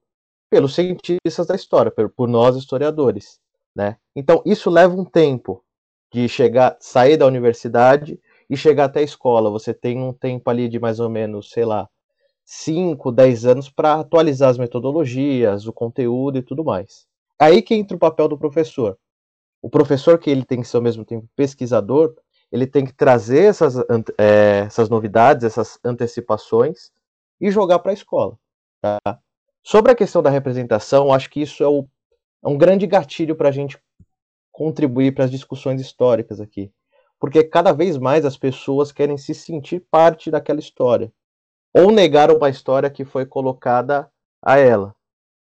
pelos 0.51 0.75
cientistas 0.75 1.47
da 1.47 1.55
história, 1.55 1.91
por, 1.91 2.11
por 2.11 2.29
nós 2.29 2.57
historiadores. 2.57 3.41
Né? 3.75 3.97
Então, 4.15 4.43
isso 4.45 4.69
leva 4.69 4.95
um 4.95 5.05
tempo 5.05 5.65
de 6.13 6.29
chegar, 6.29 6.77
sair 6.81 7.17
da 7.17 7.27
universidade 7.27 8.21
e 8.49 8.57
chegar 8.57 8.87
até 8.87 9.01
a 9.01 9.05
escola. 9.05 9.51
Você 9.51 9.73
tem 9.73 9.99
um 9.99 10.13
tempo 10.13 10.51
ali 10.51 10.69
de 10.69 10.79
mais 10.79 10.99
ou 10.99 11.09
menos, 11.09 11.51
sei 11.51 11.65
lá, 11.65 11.89
5, 12.53 13.13
10 13.13 13.47
anos 13.47 13.71
para 13.71 14.01
atualizar 14.01 14.51
as 14.51 14.59
metodologias, 14.59 15.69
o 15.69 15.73
conteúdo 15.73 16.37
e 16.37 16.43
tudo 16.43 16.65
mais. 16.65 17.07
Aí 17.39 17.63
que 17.63 17.77
entra 17.77 17.97
o 17.97 18.01
papel 18.01 18.27
do 18.27 18.37
professor. 18.37 18.99
O 19.63 19.71
professor 19.71 20.19
que 20.19 20.29
ele 20.29 20.45
tem 20.45 20.61
que 20.61 20.67
ser 20.67 20.79
ao 20.79 20.83
mesmo 20.83 21.05
tempo 21.05 21.29
pesquisador, 21.37 22.13
ele 22.51 22.67
tem 22.67 22.85
que 22.85 22.93
trazer 22.93 23.45
essas, 23.45 23.77
é, 24.19 24.65
essas 24.67 24.89
novidades, 24.89 25.45
essas 25.45 25.79
antecipações 25.85 26.91
e 27.41 27.53
jogar 27.53 27.79
para 27.79 27.93
a 27.93 27.95
escola. 27.95 28.37
Tá? 28.83 28.99
Sobre 29.63 29.93
a 29.93 29.95
questão 29.95 30.21
da 30.21 30.29
representação, 30.29 31.13
acho 31.13 31.31
que 31.31 31.43
isso 31.43 31.63
é, 31.63 31.69
o, 31.69 31.87
é 32.45 32.49
um 32.49 32.59
grande 32.59 32.85
gatilho 32.85 33.37
para 33.37 33.51
a 33.51 33.53
gente 33.53 33.81
contribuir 34.51 35.15
para 35.15 35.25
as 35.25 35.31
discussões 35.31 35.81
históricas 35.81 36.41
aqui. 36.41 36.73
Porque 37.21 37.45
cada 37.45 37.71
vez 37.71 37.97
mais 37.97 38.25
as 38.25 38.37
pessoas 38.37 38.91
querem 38.91 39.17
se 39.17 39.35
sentir 39.35 39.87
parte 39.89 40.33
daquela 40.33 40.59
história. 40.59 41.13
Ou 41.75 41.91
negar 41.91 42.31
uma 42.31 42.49
história 42.49 42.91
que 42.91 43.05
foi 43.05 43.25
colocada 43.25 44.11
a 44.43 44.59
ela. 44.59 44.95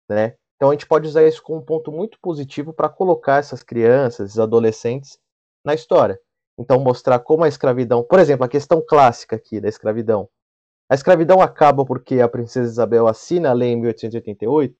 Né? 0.08 0.37
Então 0.56 0.70
a 0.70 0.72
gente 0.72 0.87
pode 0.87 1.08
usar 1.08 1.26
isso 1.26 1.42
como 1.42 1.60
um 1.60 1.64
ponto 1.64 1.90
muito 1.90 2.18
positivo 2.20 2.72
para 2.72 2.88
colocar 2.88 3.38
essas 3.38 3.62
crianças, 3.62 4.28
esses 4.28 4.38
adolescentes 4.38 5.18
na 5.64 5.75
história. 5.75 6.20
Então 6.58 6.78
mostrar 6.78 7.18
como 7.20 7.44
a 7.44 7.49
escravidão, 7.49 8.02
por 8.02 8.18
exemplo, 8.18 8.44
a 8.44 8.49
questão 8.49 8.84
clássica 8.87 9.37
aqui 9.37 9.60
da 9.60 9.68
escravidão. 9.68 10.28
A 10.90 10.94
escravidão 10.94 11.40
acaba 11.40 11.84
porque 11.84 12.20
a 12.20 12.28
princesa 12.28 12.70
Isabel 12.70 13.06
assina 13.06 13.50
a 13.50 13.52
lei 13.54 13.70
em 13.70 13.76
1888. 13.76 14.76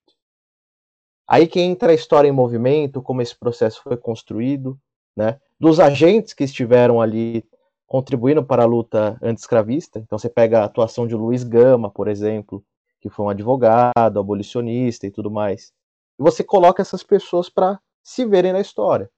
Aí 1.26 1.47
que 1.47 1.61
entra 1.61 1.92
a 1.92 1.95
história 1.95 2.28
em 2.28 2.33
movimento, 2.33 3.00
como 3.00 3.23
esse 3.23 3.38
processo 3.38 3.80
foi 3.83 3.97
construído, 3.97 4.76
né? 5.16 5.40
Dos 5.59 5.78
agentes 5.78 6.35
que 6.35 6.45
estiveram 6.45 7.00
ali 7.00 7.49
contribuindo 7.90 8.44
para 8.44 8.62
a 8.62 8.66
luta 8.66 9.18
anti-escravista. 9.20 9.99
Então 9.99 10.16
você 10.16 10.28
pega 10.28 10.61
a 10.61 10.64
atuação 10.64 11.09
de 11.09 11.16
Luiz 11.16 11.42
Gama, 11.42 11.90
por 11.90 12.06
exemplo, 12.06 12.64
que 13.00 13.11
foi 13.11 13.26
um 13.26 13.28
advogado, 13.28 14.16
abolicionista 14.16 15.09
e 15.09 15.11
tudo 15.11 15.28
mais. 15.28 15.73
E 16.16 16.23
você 16.23 16.44
coloca 16.44 16.80
essas 16.80 17.02
pessoas 17.02 17.50
para 17.50 17.80
se 18.00 18.25
verem 18.25 18.52
na 18.52 18.61
história. 18.61 19.11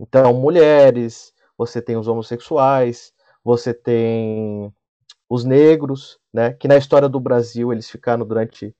Então, 0.00 0.34
mulheres, 0.34 1.32
você 1.56 1.80
tem 1.80 1.96
os 1.96 2.08
homossexuais, 2.08 3.12
você 3.44 3.72
tem 3.72 4.74
os 5.30 5.44
negros, 5.44 6.18
né, 6.34 6.54
que 6.54 6.66
na 6.66 6.76
história 6.76 7.08
do 7.08 7.20
Brasil 7.20 7.72
eles 7.72 7.88
ficaram 7.88 8.26
durante 8.26 8.74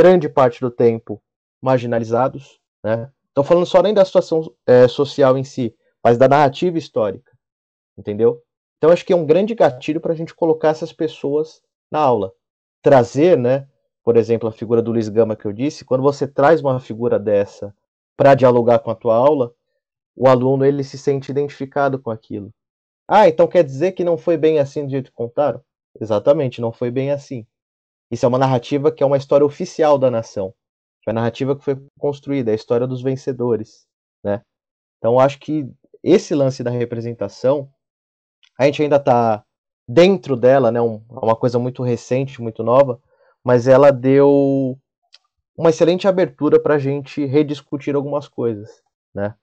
grande 0.00 0.30
parte 0.30 0.62
do 0.62 0.70
tempo 0.70 1.22
marginalizados. 1.60 2.58
Né? 2.82 3.12
Estou 3.28 3.44
falando 3.44 3.66
só 3.66 3.82
nem 3.82 3.92
da 3.92 4.04
situação 4.04 4.50
é, 4.66 4.88
social 4.88 5.36
em 5.36 5.44
si, 5.44 5.76
mas 6.02 6.16
da 6.16 6.26
narrativa 6.26 6.78
histórica, 6.78 7.30
entendeu? 7.98 8.42
Então 8.82 8.90
acho 8.90 9.06
que 9.06 9.12
é 9.12 9.16
um 9.16 9.24
grande 9.24 9.54
gatilho 9.54 10.00
para 10.00 10.12
a 10.12 10.16
gente 10.16 10.34
colocar 10.34 10.70
essas 10.70 10.92
pessoas 10.92 11.62
na 11.88 12.00
aula, 12.00 12.32
trazer, 12.82 13.38
né, 13.38 13.68
por 14.02 14.16
exemplo, 14.16 14.48
a 14.48 14.52
figura 14.52 14.82
do 14.82 14.90
Luiz 14.90 15.08
Gama 15.08 15.36
que 15.36 15.44
eu 15.44 15.52
disse, 15.52 15.84
quando 15.84 16.02
você 16.02 16.26
traz 16.26 16.60
uma 16.60 16.80
figura 16.80 17.16
dessa 17.16 17.72
para 18.16 18.34
dialogar 18.34 18.80
com 18.80 18.90
a 18.90 18.94
tua 18.96 19.14
aula, 19.14 19.54
o 20.16 20.26
aluno 20.26 20.64
ele 20.64 20.82
se 20.82 20.98
sente 20.98 21.30
identificado 21.30 21.96
com 21.96 22.10
aquilo. 22.10 22.50
Ah, 23.06 23.28
então 23.28 23.46
quer 23.46 23.62
dizer 23.62 23.92
que 23.92 24.02
não 24.02 24.18
foi 24.18 24.36
bem 24.36 24.58
assim 24.58 24.84
do 24.84 24.90
jeito 24.90 25.12
que 25.12 25.16
contaram? 25.16 25.62
Exatamente, 26.00 26.60
não 26.60 26.72
foi 26.72 26.90
bem 26.90 27.12
assim. 27.12 27.46
Isso 28.10 28.26
é 28.26 28.28
uma 28.28 28.38
narrativa 28.38 28.90
que 28.90 29.04
é 29.04 29.06
uma 29.06 29.16
história 29.16 29.46
oficial 29.46 29.96
da 29.96 30.10
nação. 30.10 30.52
Foi 31.04 31.12
a 31.12 31.14
narrativa 31.14 31.54
que 31.54 31.62
foi 31.62 31.80
construída, 32.00 32.50
é 32.50 32.54
a 32.54 32.56
história 32.56 32.88
dos 32.88 33.00
vencedores, 33.00 33.86
né? 34.24 34.42
Então 34.98 35.20
acho 35.20 35.38
que 35.38 35.70
esse 36.02 36.34
lance 36.34 36.64
da 36.64 36.70
representação, 36.70 37.70
a 38.58 38.64
gente 38.66 38.82
ainda 38.82 38.96
está 38.96 39.44
dentro 39.88 40.36
dela, 40.36 40.70
né? 40.70 40.80
Um, 40.80 41.02
é 41.10 41.24
uma 41.24 41.36
coisa 41.36 41.58
muito 41.58 41.82
recente, 41.82 42.40
muito 42.40 42.62
nova, 42.62 43.00
mas 43.44 43.66
ela 43.66 43.90
deu 43.90 44.78
uma 45.56 45.70
excelente 45.70 46.08
abertura 46.08 46.60
para 46.60 46.74
a 46.74 46.78
gente 46.78 47.24
rediscutir 47.24 47.94
algumas 47.94 48.28
coisas, 48.28 48.82
né? 49.14 49.34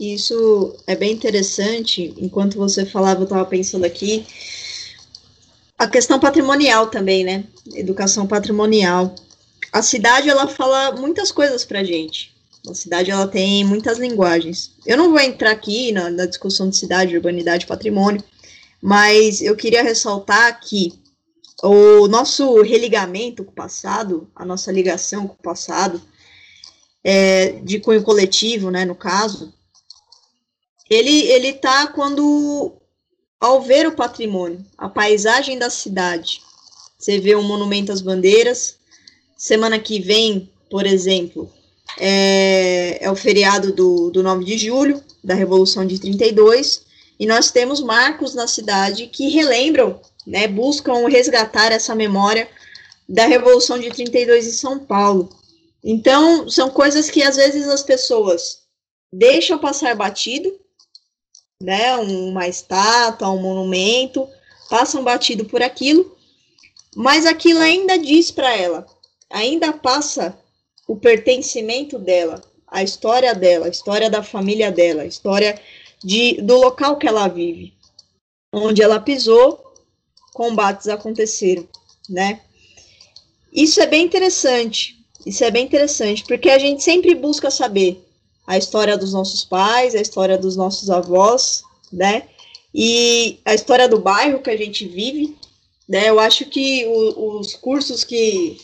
Isso 0.00 0.76
é 0.86 0.94
bem 0.94 1.12
interessante. 1.12 2.14
Enquanto 2.18 2.56
você 2.56 2.86
falava, 2.86 3.20
eu 3.20 3.24
estava 3.24 3.44
pensando 3.44 3.84
aqui. 3.84 4.24
A 5.76 5.88
questão 5.88 6.20
patrimonial 6.20 6.88
também, 6.88 7.24
né? 7.24 7.44
Educação 7.74 8.26
patrimonial. 8.26 9.14
A 9.72 9.82
cidade, 9.82 10.30
ela 10.30 10.46
fala 10.46 10.92
muitas 10.92 11.32
coisas 11.32 11.64
pra 11.64 11.84
gente. 11.84 12.37
A 12.70 12.74
cidade, 12.74 13.10
ela 13.10 13.26
tem 13.26 13.64
muitas 13.64 13.98
linguagens. 13.98 14.72
Eu 14.86 14.96
não 14.96 15.10
vou 15.10 15.20
entrar 15.20 15.50
aqui 15.50 15.92
na, 15.92 16.10
na 16.10 16.26
discussão 16.26 16.68
de 16.68 16.76
cidade, 16.76 17.16
urbanidade, 17.16 17.66
patrimônio, 17.66 18.22
mas 18.80 19.40
eu 19.40 19.56
queria 19.56 19.82
ressaltar 19.82 20.60
que 20.60 20.92
o 21.62 22.06
nosso 22.06 22.62
religamento 22.62 23.44
com 23.44 23.50
o 23.50 23.54
passado, 23.54 24.30
a 24.34 24.44
nossa 24.44 24.70
ligação 24.70 25.26
com 25.26 25.34
o 25.34 25.42
passado, 25.42 26.00
é, 27.02 27.52
de 27.62 27.80
cunho 27.80 28.02
coletivo, 28.02 28.70
né, 28.70 28.84
no 28.84 28.94
caso, 28.94 29.52
ele 30.90 31.22
ele 31.30 31.52
tá 31.52 31.86
quando 31.88 32.72
ao 33.40 33.60
ver 33.62 33.86
o 33.86 33.94
patrimônio, 33.94 34.64
a 34.76 34.88
paisagem 34.88 35.58
da 35.58 35.70
cidade, 35.70 36.40
você 36.98 37.20
vê 37.20 37.36
um 37.36 37.42
monumento 37.42 37.92
às 37.92 38.00
bandeiras. 38.00 38.76
Semana 39.36 39.78
que 39.78 40.00
vem, 40.00 40.50
por 40.68 40.84
exemplo, 40.84 41.48
é, 41.98 43.04
é 43.04 43.10
o 43.10 43.16
feriado 43.16 43.72
do, 43.72 44.10
do 44.10 44.22
9 44.22 44.44
de 44.44 44.56
julho, 44.58 45.02
da 45.22 45.34
Revolução 45.34 45.84
de 45.84 45.98
32, 45.98 46.82
e 47.18 47.26
nós 47.26 47.50
temos 47.50 47.80
marcos 47.80 48.34
na 48.34 48.46
cidade 48.46 49.08
que 49.08 49.28
relembram, 49.28 50.00
né, 50.26 50.46
buscam 50.46 51.08
resgatar 51.08 51.72
essa 51.72 51.94
memória 51.94 52.48
da 53.08 53.26
Revolução 53.26 53.78
de 53.78 53.90
32 53.90 54.46
em 54.46 54.52
São 54.52 54.78
Paulo. 54.78 55.30
Então, 55.82 56.48
são 56.48 56.70
coisas 56.70 57.10
que 57.10 57.22
às 57.22 57.36
vezes 57.36 57.66
as 57.68 57.82
pessoas 57.82 58.60
deixam 59.12 59.58
passar 59.58 59.94
batido, 59.94 60.52
né? 61.62 61.96
Uma 61.96 62.46
estátua, 62.46 63.30
um 63.30 63.40
monumento, 63.40 64.28
passam 64.68 65.02
batido 65.02 65.44
por 65.44 65.62
aquilo, 65.62 66.16
mas 66.94 67.26
aquilo 67.26 67.60
ainda 67.60 67.98
diz 67.98 68.30
para 68.30 68.54
ela, 68.54 68.86
ainda 69.30 69.72
passa 69.72 70.38
o 70.88 70.96
pertencimento 70.96 71.98
dela, 71.98 72.42
a 72.66 72.82
história 72.82 73.34
dela, 73.34 73.66
a 73.66 73.68
história 73.68 74.08
da 74.08 74.22
família 74.22 74.72
dela, 74.72 75.02
a 75.02 75.06
história 75.06 75.60
de, 76.02 76.40
do 76.40 76.56
local 76.56 76.96
que 76.96 77.06
ela 77.06 77.28
vive. 77.28 77.74
Onde 78.50 78.82
ela 78.82 78.98
pisou, 78.98 79.74
combates 80.32 80.88
aconteceram, 80.88 81.68
né? 82.08 82.40
Isso 83.52 83.80
é 83.80 83.86
bem 83.86 84.04
interessante. 84.04 84.96
Isso 85.26 85.44
é 85.44 85.50
bem 85.50 85.66
interessante, 85.66 86.24
porque 86.24 86.48
a 86.48 86.58
gente 86.58 86.82
sempre 86.82 87.14
busca 87.14 87.50
saber 87.50 88.02
a 88.46 88.56
história 88.56 88.96
dos 88.96 89.12
nossos 89.12 89.44
pais, 89.44 89.94
a 89.94 90.00
história 90.00 90.38
dos 90.38 90.56
nossos 90.56 90.88
avós, 90.88 91.62
né? 91.92 92.28
E 92.74 93.40
a 93.44 93.52
história 93.52 93.86
do 93.86 93.98
bairro 93.98 94.40
que 94.40 94.48
a 94.48 94.56
gente 94.56 94.88
vive, 94.88 95.36
né? 95.86 96.08
Eu 96.08 96.18
acho 96.18 96.46
que 96.46 96.86
o, 96.86 97.38
os 97.38 97.54
cursos 97.54 98.04
que, 98.04 98.58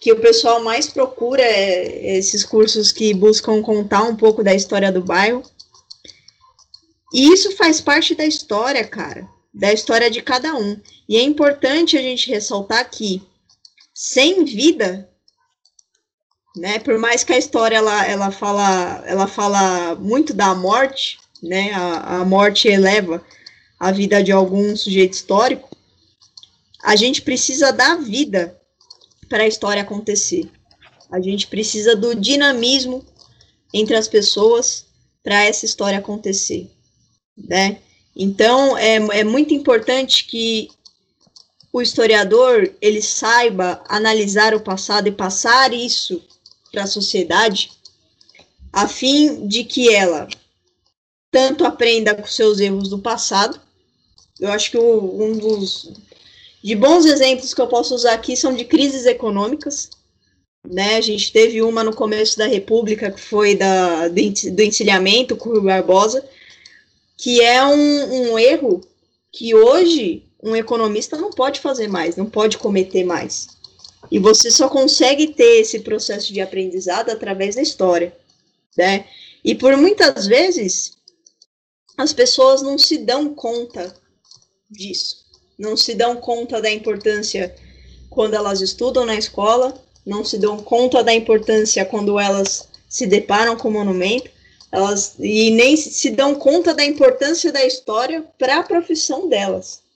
que 0.00 0.12
o 0.12 0.20
pessoal 0.20 0.62
mais 0.62 0.88
procura 0.88 1.42
é 1.42 2.16
esses 2.16 2.44
cursos 2.44 2.92
que 2.92 3.14
buscam 3.14 3.62
contar 3.62 4.02
um 4.02 4.16
pouco 4.16 4.42
da 4.42 4.54
história 4.54 4.92
do 4.92 5.02
bairro. 5.02 5.42
E 7.12 7.32
isso 7.32 7.56
faz 7.56 7.80
parte 7.80 8.14
da 8.14 8.24
história, 8.24 8.86
cara, 8.86 9.28
da 9.52 9.72
história 9.72 10.10
de 10.10 10.20
cada 10.20 10.54
um. 10.54 10.80
E 11.08 11.16
é 11.16 11.22
importante 11.22 11.96
a 11.96 12.02
gente 12.02 12.30
ressaltar 12.30 12.88
que 12.90 13.22
sem 13.94 14.44
vida, 14.44 15.08
né? 16.56 16.78
Por 16.78 16.98
mais 16.98 17.24
que 17.24 17.32
a 17.32 17.38
história 17.38 17.76
ela, 17.76 18.06
ela 18.06 18.30
fala 18.30 19.02
ela 19.06 19.26
fala 19.26 19.94
muito 19.94 20.34
da 20.34 20.54
morte, 20.54 21.18
né? 21.42 21.72
A, 21.72 22.18
a 22.18 22.24
morte 22.24 22.68
eleva 22.68 23.24
a 23.78 23.92
vida 23.92 24.22
de 24.22 24.32
algum 24.32 24.76
sujeito 24.76 25.14
histórico. 25.14 25.68
A 26.82 26.96
gente 26.96 27.22
precisa 27.22 27.72
dar 27.72 27.96
vida 27.96 28.55
para 29.28 29.44
a 29.44 29.46
história 29.46 29.82
acontecer. 29.82 30.50
A 31.10 31.20
gente 31.20 31.46
precisa 31.46 31.94
do 31.94 32.14
dinamismo 32.14 33.04
entre 33.72 33.96
as 33.96 34.08
pessoas 34.08 34.86
para 35.22 35.44
essa 35.44 35.64
história 35.64 35.98
acontecer, 35.98 36.70
né? 37.36 37.78
Então 38.14 38.76
é, 38.78 38.94
é 38.94 39.24
muito 39.24 39.52
importante 39.52 40.24
que 40.24 40.68
o 41.72 41.82
historiador 41.82 42.72
ele 42.80 43.02
saiba 43.02 43.84
analisar 43.88 44.54
o 44.54 44.60
passado 44.60 45.08
e 45.08 45.12
passar 45.12 45.74
isso 45.74 46.22
para 46.72 46.84
a 46.84 46.86
sociedade, 46.86 47.70
a 48.72 48.88
fim 48.88 49.46
de 49.46 49.64
que 49.64 49.94
ela 49.94 50.26
tanto 51.30 51.66
aprenda 51.66 52.14
com 52.14 52.26
seus 52.26 52.60
erros 52.60 52.88
do 52.88 52.98
passado. 52.98 53.60
Eu 54.40 54.50
acho 54.52 54.70
que 54.70 54.78
o, 54.78 55.22
um 55.22 55.36
dos 55.36 55.92
de 56.66 56.74
bons 56.74 57.06
exemplos 57.06 57.54
que 57.54 57.60
eu 57.60 57.68
posso 57.68 57.94
usar 57.94 58.14
aqui 58.14 58.36
são 58.36 58.52
de 58.52 58.64
crises 58.64 59.06
econômicas. 59.06 59.88
Né? 60.68 60.96
A 60.96 61.00
gente 61.00 61.32
teve 61.32 61.62
uma 61.62 61.84
no 61.84 61.94
começo 61.94 62.36
da 62.36 62.48
República, 62.48 63.08
que 63.08 63.20
foi 63.20 63.54
da, 63.54 64.08
do 64.08 64.62
encilhamento 64.62 65.36
com 65.36 65.50
o 65.50 65.62
Barbosa, 65.62 66.28
que 67.16 67.40
é 67.40 67.64
um, 67.64 68.32
um 68.32 68.36
erro 68.36 68.80
que 69.30 69.54
hoje 69.54 70.24
um 70.42 70.56
economista 70.56 71.16
não 71.16 71.30
pode 71.30 71.60
fazer 71.60 71.86
mais, 71.86 72.16
não 72.16 72.26
pode 72.26 72.58
cometer 72.58 73.04
mais. 73.04 73.46
E 74.10 74.18
você 74.18 74.50
só 74.50 74.68
consegue 74.68 75.28
ter 75.28 75.60
esse 75.60 75.78
processo 75.78 76.32
de 76.32 76.40
aprendizado 76.40 77.10
através 77.10 77.54
da 77.54 77.62
história, 77.62 78.12
né? 78.76 79.06
E 79.44 79.54
por 79.54 79.76
muitas 79.76 80.26
vezes 80.26 80.96
as 81.96 82.12
pessoas 82.12 82.60
não 82.60 82.76
se 82.76 82.98
dão 82.98 83.32
conta 83.32 83.94
disso, 84.68 85.25
não 85.58 85.76
se 85.76 85.94
dão 85.94 86.16
conta 86.16 86.60
da 86.60 86.70
importância 86.70 87.54
quando 88.10 88.34
elas 88.34 88.60
estudam 88.60 89.04
na 89.04 89.14
escola, 89.14 89.74
não 90.04 90.24
se 90.24 90.38
dão 90.38 90.58
conta 90.58 91.02
da 91.02 91.12
importância 91.12 91.84
quando 91.84 92.18
elas 92.18 92.68
se 92.88 93.06
deparam 93.06 93.56
com 93.56 93.68
o 93.68 93.72
monumento, 93.72 94.30
elas 94.70 95.16
e 95.18 95.50
nem 95.50 95.76
se 95.76 96.10
dão 96.10 96.34
conta 96.34 96.74
da 96.74 96.84
importância 96.84 97.52
da 97.52 97.64
história 97.64 98.24
para 98.38 98.58
a 98.58 98.62
profissão 98.62 99.28
delas 99.28 99.86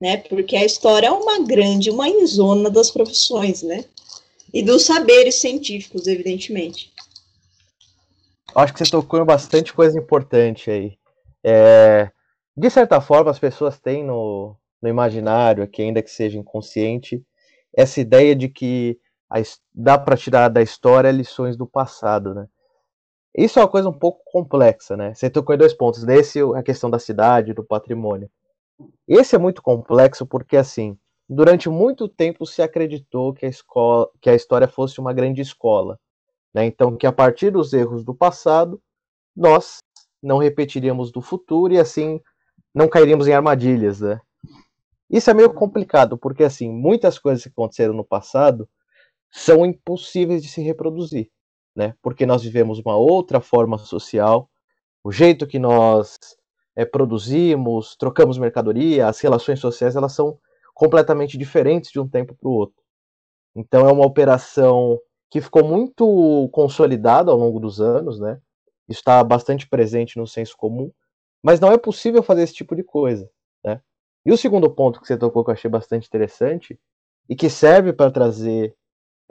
né? 0.00 0.16
Porque 0.16 0.56
a 0.56 0.64
história 0.64 1.08
é 1.08 1.10
uma 1.10 1.44
grande 1.44 1.90
zona 2.26 2.70
das 2.70 2.90
profissões, 2.90 3.62
né? 3.62 3.84
E 4.52 4.62
dos 4.62 4.84
saberes 4.84 5.36
científicos, 5.36 6.06
evidentemente. 6.06 6.92
Acho 8.54 8.72
que 8.72 8.78
você 8.78 8.90
tocou 8.90 9.20
em 9.20 9.24
bastante 9.24 9.72
coisa 9.72 9.98
importante 9.98 10.70
aí. 10.70 10.96
É, 11.44 12.10
de 12.56 12.70
certa 12.70 13.00
forma, 13.00 13.30
as 13.30 13.38
pessoas 13.38 13.78
têm 13.78 14.02
no, 14.02 14.56
no 14.80 14.88
imaginário, 14.88 15.62
aqui 15.62 15.82
ainda 15.82 16.02
que 16.02 16.10
seja 16.10 16.38
inconsciente, 16.38 17.24
essa 17.76 18.00
ideia 18.00 18.34
de 18.34 18.48
que 18.48 18.98
a, 19.30 19.36
dá 19.74 19.98
para 19.98 20.16
tirar 20.16 20.48
da 20.48 20.62
história 20.62 21.10
lições 21.10 21.56
do 21.56 21.66
passado, 21.66 22.34
né? 22.34 22.48
Isso 23.36 23.58
é 23.58 23.62
uma 23.62 23.68
coisa 23.68 23.88
um 23.88 23.92
pouco 23.92 24.20
complexa, 24.24 24.96
né? 24.96 25.14
Você 25.14 25.30
tocou 25.30 25.54
em 25.54 25.58
dois 25.58 25.72
pontos. 25.72 26.02
Nesse, 26.02 26.40
a 26.56 26.62
questão 26.62 26.90
da 26.90 26.98
cidade, 26.98 27.54
do 27.54 27.62
patrimônio. 27.62 28.28
Esse 29.06 29.36
é 29.36 29.38
muito 29.38 29.62
complexo 29.62 30.26
porque, 30.26 30.56
assim, 30.56 30.98
durante 31.28 31.68
muito 31.68 32.08
tempo 32.08 32.46
se 32.46 32.62
acreditou 32.62 33.32
que 33.32 33.46
a, 33.46 33.48
escola, 33.48 34.08
que 34.20 34.30
a 34.30 34.34
história 34.34 34.66
fosse 34.66 34.98
uma 34.98 35.12
grande 35.12 35.40
escola. 35.40 36.00
Né? 36.54 36.64
Então, 36.64 36.96
que 36.96 37.06
a 37.06 37.12
partir 37.12 37.50
dos 37.50 37.72
erros 37.72 38.02
do 38.02 38.14
passado, 38.14 38.80
nós 39.36 39.78
não 40.22 40.38
repetiríamos 40.38 41.12
do 41.12 41.20
futuro 41.20 41.72
e, 41.72 41.78
assim, 41.78 42.20
não 42.74 42.88
cairíamos 42.88 43.28
em 43.28 43.34
armadilhas. 43.34 44.00
Né? 44.00 44.20
Isso 45.10 45.30
é 45.30 45.34
meio 45.34 45.52
complicado, 45.52 46.18
porque, 46.18 46.44
assim, 46.44 46.70
muitas 46.70 47.18
coisas 47.18 47.42
que 47.42 47.48
aconteceram 47.48 47.94
no 47.94 48.04
passado 48.04 48.68
são 49.30 49.64
impossíveis 49.64 50.42
de 50.42 50.48
se 50.48 50.60
reproduzir. 50.60 51.30
Né? 51.74 51.94
Porque 52.02 52.26
nós 52.26 52.42
vivemos 52.42 52.78
uma 52.78 52.96
outra 52.96 53.40
forma 53.40 53.78
social, 53.78 54.50
o 55.02 55.12
jeito 55.12 55.46
que 55.46 55.58
nós 55.58 56.18
é, 56.74 56.84
produzimos, 56.84 57.96
trocamos 57.96 58.38
mercadoria, 58.38 59.06
as 59.06 59.20
relações 59.20 59.60
sociais 59.60 59.96
elas 59.96 60.12
são 60.12 60.38
completamente 60.74 61.38
diferentes 61.38 61.90
de 61.90 61.98
um 61.98 62.08
tempo 62.08 62.34
para 62.34 62.48
o 62.48 62.52
outro. 62.52 62.82
Então 63.54 63.88
é 63.88 63.92
uma 63.92 64.06
operação 64.06 64.98
que 65.30 65.40
ficou 65.40 65.64
muito 65.64 66.48
consolidada 66.52 67.30
ao 67.30 67.36
longo 67.36 67.58
dos 67.58 67.80
anos, 67.80 68.18
né? 68.20 68.40
Está 68.88 69.22
bastante 69.22 69.68
presente 69.68 70.16
no 70.16 70.26
senso 70.26 70.56
comum, 70.56 70.90
mas 71.42 71.60
não 71.60 71.72
é 71.72 71.78
possível 71.78 72.22
fazer 72.22 72.42
esse 72.42 72.54
tipo 72.54 72.74
de 72.74 72.82
coisa? 72.82 73.28
E 74.28 74.30
o 74.30 74.36
segundo 74.36 74.68
ponto 74.68 75.00
que 75.00 75.06
você 75.06 75.16
tocou 75.16 75.42
que 75.42 75.48
eu 75.48 75.54
achei 75.54 75.70
bastante 75.70 76.06
interessante 76.06 76.78
e 77.30 77.34
que 77.34 77.48
serve 77.48 77.94
para 77.94 78.10
trazer 78.10 78.76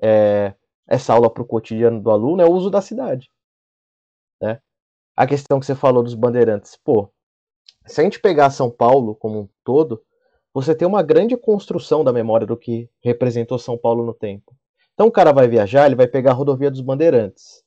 é, 0.01 0.55
essa 0.87 1.13
aula 1.13 1.29
para 1.31 1.43
o 1.43 1.45
cotidiano 1.45 2.01
do 2.01 2.09
aluno 2.09 2.41
é 2.41 2.45
o 2.45 2.51
uso 2.51 2.71
da 2.71 2.81
cidade, 2.81 3.29
né? 4.41 4.59
A 5.15 5.27
questão 5.27 5.59
que 5.59 5.67
você 5.67 5.75
falou 5.75 6.01
dos 6.01 6.15
bandeirantes, 6.15 6.75
pô, 6.83 7.13
se 7.85 8.01
a 8.01 8.03
gente 8.03 8.19
pegar 8.19 8.49
São 8.49 8.71
Paulo 8.71 9.13
como 9.13 9.41
um 9.41 9.49
todo, 9.63 10.03
você 10.51 10.73
tem 10.73 10.87
uma 10.87 11.03
grande 11.03 11.37
construção 11.37 12.03
da 12.03 12.11
memória 12.11 12.47
do 12.47 12.57
que 12.57 12.89
representou 12.99 13.59
São 13.59 13.77
Paulo 13.77 14.03
no 14.03 14.15
tempo. 14.15 14.57
Então 14.95 15.05
o 15.05 15.11
cara 15.11 15.31
vai 15.31 15.47
viajar, 15.47 15.85
ele 15.85 15.95
vai 15.95 16.07
pegar 16.07 16.31
a 16.31 16.33
rodovia 16.33 16.71
dos 16.71 16.81
Bandeirantes. 16.81 17.63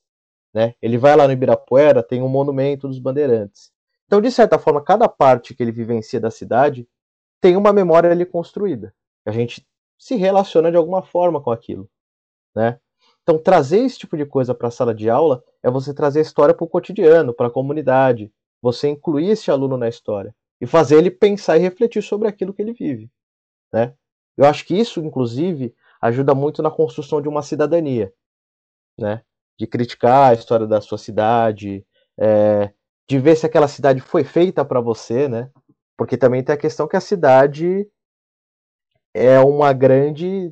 Né? 0.53 0.75
Ele 0.81 0.97
vai 0.97 1.15
lá 1.15 1.27
no 1.27 1.31
Ibirapuera, 1.31 2.03
tem 2.03 2.21
um 2.21 2.27
monumento 2.27 2.89
dos 2.89 2.99
Bandeirantes. 2.99 3.71
Então, 4.05 4.19
de 4.19 4.29
certa 4.29 4.59
forma, 4.59 4.83
cada 4.83 5.07
parte 5.07 5.55
que 5.55 5.63
ele 5.63 5.71
vivencia 5.71 6.19
da 6.19 6.29
cidade 6.29 6.85
tem 7.41 7.57
uma 7.57 7.73
memória 7.73 8.11
ali 8.11 8.25
construída. 8.25 8.93
A 9.25 9.31
gente 9.31 9.67
se 9.97 10.15
relaciona 10.15 10.71
de 10.71 10.77
alguma 10.77 11.01
forma 11.01 11.41
com 11.41 11.51
aquilo. 11.51 11.89
Né? 12.55 12.79
Então, 13.23 13.37
trazer 13.37 13.79
esse 13.79 13.99
tipo 13.99 14.15
de 14.15 14.25
coisa 14.25 14.53
para 14.53 14.67
a 14.67 14.71
sala 14.71 14.93
de 14.93 15.09
aula 15.09 15.43
é 15.61 15.69
você 15.69 15.93
trazer 15.93 16.19
a 16.19 16.23
história 16.23 16.53
para 16.53 16.63
o 16.63 16.69
cotidiano, 16.69 17.33
para 17.33 17.47
a 17.47 17.51
comunidade, 17.51 18.31
você 18.61 18.87
incluir 18.87 19.29
esse 19.29 19.49
aluno 19.51 19.77
na 19.77 19.89
história 19.89 20.35
e 20.59 20.67
fazer 20.67 20.97
ele 20.97 21.09
pensar 21.09 21.57
e 21.57 21.59
refletir 21.59 22.03
sobre 22.03 22.27
aquilo 22.27 22.53
que 22.53 22.61
ele 22.61 22.73
vive, 22.73 23.09
né? 23.73 23.95
Eu 24.37 24.45
acho 24.45 24.65
que 24.65 24.79
isso, 24.79 25.03
inclusive, 25.03 25.75
ajuda 25.99 26.33
muito 26.35 26.61
na 26.61 26.71
construção 26.71 27.21
de 27.21 27.27
uma 27.27 27.41
cidadania, 27.41 28.13
né? 28.97 29.23
De 29.59 29.65
criticar 29.65 30.31
a 30.31 30.33
história 30.33 30.67
da 30.67 30.79
sua 30.79 30.97
cidade, 30.97 31.85
é, 32.19 32.71
de 33.09 33.19
ver 33.19 33.35
se 33.35 33.45
aquela 33.45 33.67
cidade 33.67 33.99
foi 33.99 34.23
feita 34.23 34.63
para 34.63 34.79
você, 34.79 35.27
né? 35.27 35.49
Porque 36.01 36.17
também 36.17 36.43
tem 36.43 36.55
a 36.55 36.57
questão 36.57 36.87
que 36.87 36.97
a 36.97 36.99
cidade 36.99 37.87
é 39.13 39.39
uma 39.39 39.71
grande, 39.71 40.51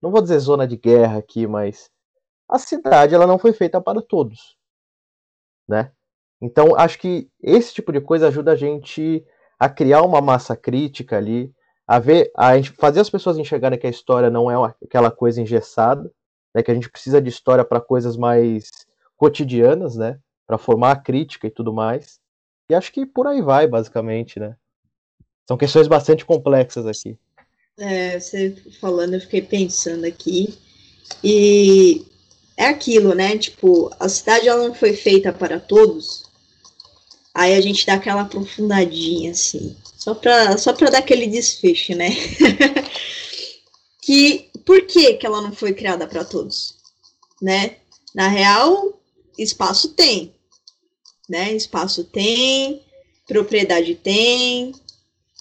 não 0.00 0.12
vou 0.12 0.22
dizer 0.22 0.38
zona 0.38 0.68
de 0.68 0.76
guerra 0.76 1.18
aqui, 1.18 1.48
mas 1.48 1.90
a 2.48 2.60
cidade 2.60 3.12
ela 3.12 3.26
não 3.26 3.36
foi 3.36 3.52
feita 3.52 3.80
para 3.80 4.00
todos, 4.00 4.56
né? 5.68 5.90
Então, 6.40 6.76
acho 6.76 7.00
que 7.00 7.28
esse 7.42 7.74
tipo 7.74 7.90
de 7.90 8.00
coisa 8.00 8.28
ajuda 8.28 8.52
a 8.52 8.54
gente 8.54 9.26
a 9.58 9.68
criar 9.68 10.02
uma 10.02 10.20
massa 10.20 10.56
crítica 10.56 11.16
ali, 11.16 11.52
a 11.88 11.98
ver, 11.98 12.30
a 12.36 12.50
fazer 12.78 13.00
as 13.00 13.10
pessoas 13.10 13.36
enxergarem 13.36 13.76
que 13.80 13.88
a 13.88 13.90
história 13.90 14.30
não 14.30 14.48
é 14.48 14.76
aquela 14.80 15.10
coisa 15.10 15.42
engessada, 15.42 16.08
né, 16.54 16.62
que 16.62 16.70
a 16.70 16.74
gente 16.74 16.88
precisa 16.88 17.20
de 17.20 17.30
história 17.30 17.64
para 17.64 17.80
coisas 17.80 18.16
mais 18.16 18.70
cotidianas, 19.16 19.96
né, 19.96 20.20
para 20.46 20.56
formar 20.56 20.92
a 20.92 20.96
crítica 21.02 21.48
e 21.48 21.50
tudo 21.50 21.72
mais. 21.72 22.20
E 22.70 22.76
acho 22.76 22.92
que 22.92 23.04
por 23.04 23.26
aí 23.26 23.42
vai, 23.42 23.66
basicamente, 23.66 24.38
né. 24.38 24.56
São 25.46 25.56
questões 25.56 25.86
bastante 25.88 26.24
complexas 26.24 26.86
aqui. 26.86 27.18
É, 27.78 28.18
você 28.18 28.56
falando, 28.80 29.14
eu 29.14 29.20
fiquei 29.20 29.42
pensando 29.42 30.04
aqui. 30.04 30.56
E 31.22 32.04
é 32.56 32.66
aquilo, 32.66 33.14
né? 33.14 33.36
Tipo, 33.36 33.90
a 33.98 34.08
cidade 34.08 34.48
ela 34.48 34.68
não 34.68 34.74
foi 34.74 34.94
feita 34.94 35.32
para 35.32 35.60
todos. 35.60 36.24
Aí 37.34 37.54
a 37.54 37.60
gente 37.60 37.84
dá 37.84 37.94
aquela 37.94 38.22
aprofundadinha, 38.22 39.32
assim. 39.32 39.76
Só 39.96 40.14
pra, 40.14 40.56
só 40.56 40.72
dar 40.72 40.98
aquele 40.98 41.26
desfecho, 41.26 41.94
né? 41.94 42.10
que 44.00 44.50
por 44.64 44.82
que, 44.86 45.14
que 45.14 45.26
ela 45.26 45.42
não 45.42 45.52
foi 45.52 45.72
criada 45.72 46.06
para 46.06 46.24
todos? 46.24 46.76
Né? 47.42 47.76
Na 48.14 48.28
real, 48.28 49.00
espaço 49.36 49.88
tem. 49.90 50.32
Né? 51.28 51.52
Espaço 51.52 52.04
tem, 52.04 52.82
propriedade 53.26 53.94
tem, 53.96 54.72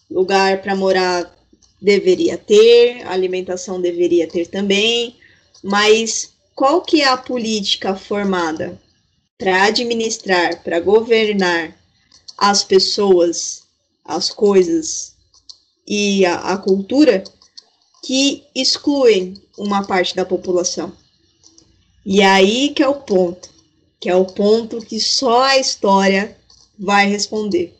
lugar 0.09 0.61
para 0.61 0.75
morar 0.75 1.33
deveria 1.81 2.37
ter, 2.37 3.05
alimentação 3.07 3.81
deveria 3.81 4.27
ter 4.27 4.47
também, 4.47 5.17
mas 5.61 6.33
qual 6.55 6.81
que 6.81 7.01
é 7.01 7.07
a 7.07 7.17
política 7.17 7.95
formada 7.95 8.79
para 9.37 9.63
administrar, 9.63 10.63
para 10.63 10.79
governar 10.79 11.75
as 12.37 12.63
pessoas, 12.63 13.63
as 14.05 14.29
coisas 14.29 15.15
e 15.85 16.25
a, 16.25 16.53
a 16.53 16.57
cultura 16.57 17.23
que 18.03 18.43
excluem 18.55 19.33
uma 19.57 19.85
parte 19.85 20.15
da 20.15 20.25
população? 20.25 20.93
E 22.05 22.21
aí 22.21 22.69
que 22.69 22.83
é 22.83 22.87
o 22.87 22.95
ponto, 22.95 23.49
que 23.99 24.09
é 24.09 24.15
o 24.15 24.25
ponto 24.25 24.79
que 24.79 24.99
só 24.99 25.43
a 25.43 25.57
história 25.57 26.37
vai 26.77 27.07
responder. 27.07 27.73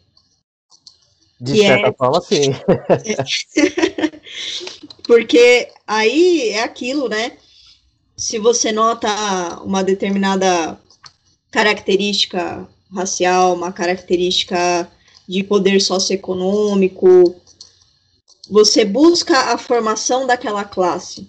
De 1.43 1.58
certa 1.58 1.89
é... 1.89 1.93
forma, 1.93 2.21
sim. 2.21 2.53
Porque 5.06 5.67
aí 5.86 6.51
é 6.51 6.63
aquilo, 6.63 7.10
né? 7.10 7.34
Se 8.15 8.39
você 8.39 8.71
nota 8.71 9.10
uma 9.62 9.84
determinada 9.84 10.79
característica 11.51 12.65
racial, 12.95 13.56
uma 13.56 13.73
característica 13.73 14.89
de 15.27 15.43
poder 15.43 15.82
socioeconômico, 15.82 17.36
você 18.49 18.86
busca 18.86 19.53
a 19.53 19.58
formação 19.58 20.25
daquela 20.25 20.63
classe, 20.63 21.27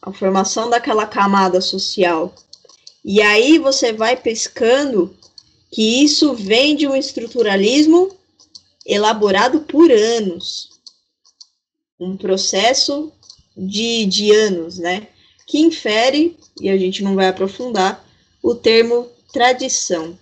a 0.00 0.12
formação 0.12 0.70
daquela 0.70 1.06
camada 1.06 1.60
social. 1.60 2.32
E 3.04 3.20
aí 3.20 3.58
você 3.58 3.92
vai 3.92 4.16
pescando 4.16 5.12
que 5.72 6.04
isso 6.04 6.34
vem 6.34 6.76
de 6.76 6.86
um 6.86 6.94
estruturalismo 6.94 8.16
elaborado 8.86 9.60
por 9.60 9.90
anos. 9.90 10.70
Um 11.98 12.16
processo 12.16 13.12
de, 13.56 14.04
de 14.06 14.30
anos, 14.32 14.78
né? 14.78 15.08
Que 15.46 15.58
infere, 15.58 16.36
e 16.60 16.68
a 16.68 16.76
gente 16.76 17.02
não 17.02 17.14
vai 17.14 17.28
aprofundar, 17.28 18.04
o 18.42 18.54
termo 18.54 19.08
tradição. 19.32 20.18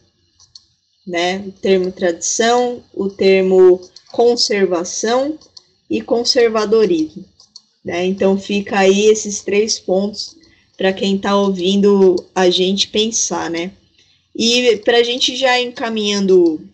Né? 1.07 1.39
O 1.47 1.53
termo 1.53 1.91
tradição, 1.91 2.83
o 2.95 3.09
termo 3.09 3.81
conservação 4.13 5.39
e 5.91 6.01
conservadorismo. 6.01 7.25
Né? 7.85 8.07
Então 8.07 8.39
fica 8.39 8.79
aí 8.79 9.07
esses 9.07 9.43
três 9.43 9.81
pontos 9.81 10.37
para 10.77 10.93
quem 10.93 11.17
está 11.17 11.37
ouvindo 11.37 12.17
a 12.35 12.49
gente 12.49 12.89
pensar, 12.89 13.51
né? 13.51 13.73
E 14.35 14.77
para 14.79 14.99
a 14.99 15.03
gente 15.03 15.37
já 15.37 15.61
encaminhando 15.61 16.67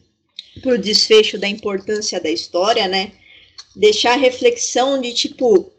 para 0.59 0.75
o 0.75 0.79
desfecho 0.79 1.39
da 1.39 1.49
importância 1.49 2.21
da 2.21 2.31
história, 2.31 2.87
né? 2.87 3.13
Deixar 3.75 4.17
reflexão 4.17 5.01
de 5.01 5.13
tipo. 5.13 5.73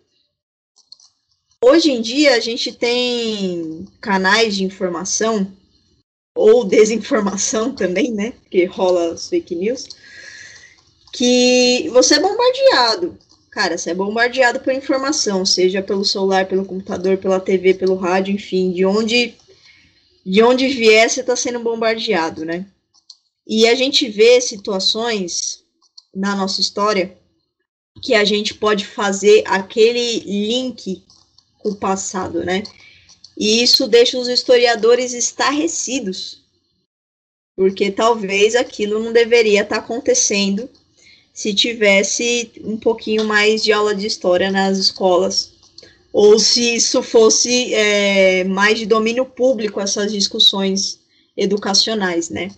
Hoje 1.62 1.92
em 1.92 2.02
dia 2.02 2.36
a 2.36 2.40
gente 2.40 2.72
tem 2.72 3.86
canais 4.00 4.56
de 4.56 4.64
informação 4.64 5.52
ou 6.36 6.64
desinformação 6.64 7.74
também, 7.76 8.12
né? 8.12 8.34
Que 8.50 8.66
rola 8.66 9.14
as 9.14 9.28
fake 9.28 9.56
news. 9.56 9.88
Que 11.14 11.90
você 11.90 12.16
é 12.16 12.20
bombardeado. 12.20 13.18
Cara, 13.52 13.78
você 13.78 13.90
é 13.90 13.96
bombardeado 13.96 14.60
por 14.60 14.72
informação, 14.72 15.46
seja 15.46 15.82
pelo 15.82 16.06
celular, 16.06 16.46
pelo 16.48 16.66
computador, 16.66 17.18
pela 17.18 17.40
TV, 17.40 17.74
pelo 17.74 17.96
rádio, 17.96 18.34
enfim, 18.34 18.72
de 18.72 18.86
onde 18.86 19.36
de 20.26 20.44
onde 20.44 20.68
vier 20.68 21.10
você 21.10 21.22
está 21.22 21.36
sendo 21.36 21.60
bombardeado, 21.60 22.46
né? 22.46 22.66
E 23.52 23.68
a 23.68 23.74
gente 23.74 24.08
vê 24.08 24.40
situações 24.40 25.64
na 26.14 26.36
nossa 26.36 26.62
história 26.62 27.18
que 28.00 28.14
a 28.14 28.24
gente 28.24 28.54
pode 28.54 28.86
fazer 28.86 29.44
aquele 29.48 30.20
link 30.20 31.04
com 31.58 31.70
o 31.70 31.76
passado, 31.76 32.46
né? 32.46 32.62
E 33.36 33.64
isso 33.64 33.88
deixa 33.88 34.20
os 34.20 34.28
historiadores 34.28 35.14
estarrecidos, 35.14 36.44
porque 37.56 37.90
talvez 37.90 38.56
aquilo 38.56 39.00
não 39.00 39.12
deveria 39.12 39.64
estar 39.64 39.78
acontecendo 39.78 40.70
se 41.34 41.52
tivesse 41.52 42.52
um 42.64 42.78
pouquinho 42.78 43.26
mais 43.26 43.64
de 43.64 43.72
aula 43.72 43.96
de 43.96 44.06
história 44.06 44.52
nas 44.52 44.78
escolas, 44.78 45.54
ou 46.14 46.38
se 46.38 46.76
isso 46.76 47.02
fosse 47.02 47.74
é, 47.74 48.44
mais 48.44 48.78
de 48.78 48.86
domínio 48.86 49.26
público, 49.26 49.80
essas 49.80 50.12
discussões 50.12 51.00
educacionais, 51.36 52.30
né? 52.30 52.52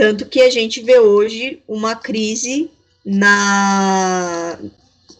Tanto 0.00 0.24
que 0.24 0.40
a 0.40 0.48
gente 0.48 0.80
vê 0.80 0.98
hoje 0.98 1.62
uma 1.68 1.94
crise 1.94 2.70
na, 3.04 4.58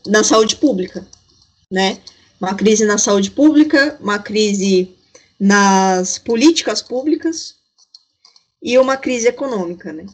na 0.07 0.25
saúde 0.25 0.57
pública, 0.57 1.07
né? 1.71 2.03
Uma 2.41 2.55
crise 2.55 2.87
na 2.87 2.97
saúde 2.97 3.31
pública, 3.31 3.99
uma 4.01 4.19
crise 4.19 4.97
nas 5.39 6.19
políticas 6.19 6.81
públicas 6.81 7.57
e 8.63 8.79
uma 8.79 8.97
crise 8.97 9.29
econômica, 9.29 9.93
né? 9.93 10.07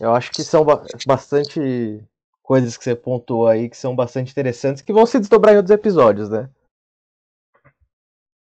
Eu 0.00 0.12
acho 0.12 0.32
que 0.32 0.42
são 0.42 0.66
bastante 1.06 2.02
coisas 2.42 2.76
que 2.76 2.82
você 2.82 2.96
pontuou 2.96 3.46
aí 3.46 3.68
que 3.68 3.76
são 3.76 3.94
bastante 3.94 4.32
interessantes 4.32 4.82
que 4.82 4.92
vão 4.92 5.06
se 5.06 5.20
desdobrar 5.20 5.54
em 5.54 5.58
outros 5.58 5.72
episódios, 5.72 6.28
né? 6.28 6.50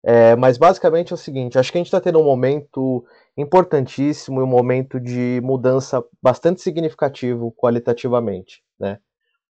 É, 0.02 0.34
mas 0.34 0.56
basicamente 0.56 1.12
é 1.12 1.14
o 1.14 1.18
seguinte, 1.18 1.58
acho 1.58 1.70
que 1.70 1.76
a 1.76 1.80
gente 1.80 1.88
está 1.88 2.00
tendo 2.00 2.18
um 2.18 2.24
momento 2.24 3.04
importantíssimo 3.38 4.40
e 4.40 4.42
um 4.42 4.48
momento 4.48 4.98
de 4.98 5.40
mudança 5.44 6.04
bastante 6.20 6.60
significativo 6.60 7.52
qualitativamente, 7.52 8.64
né? 8.78 8.98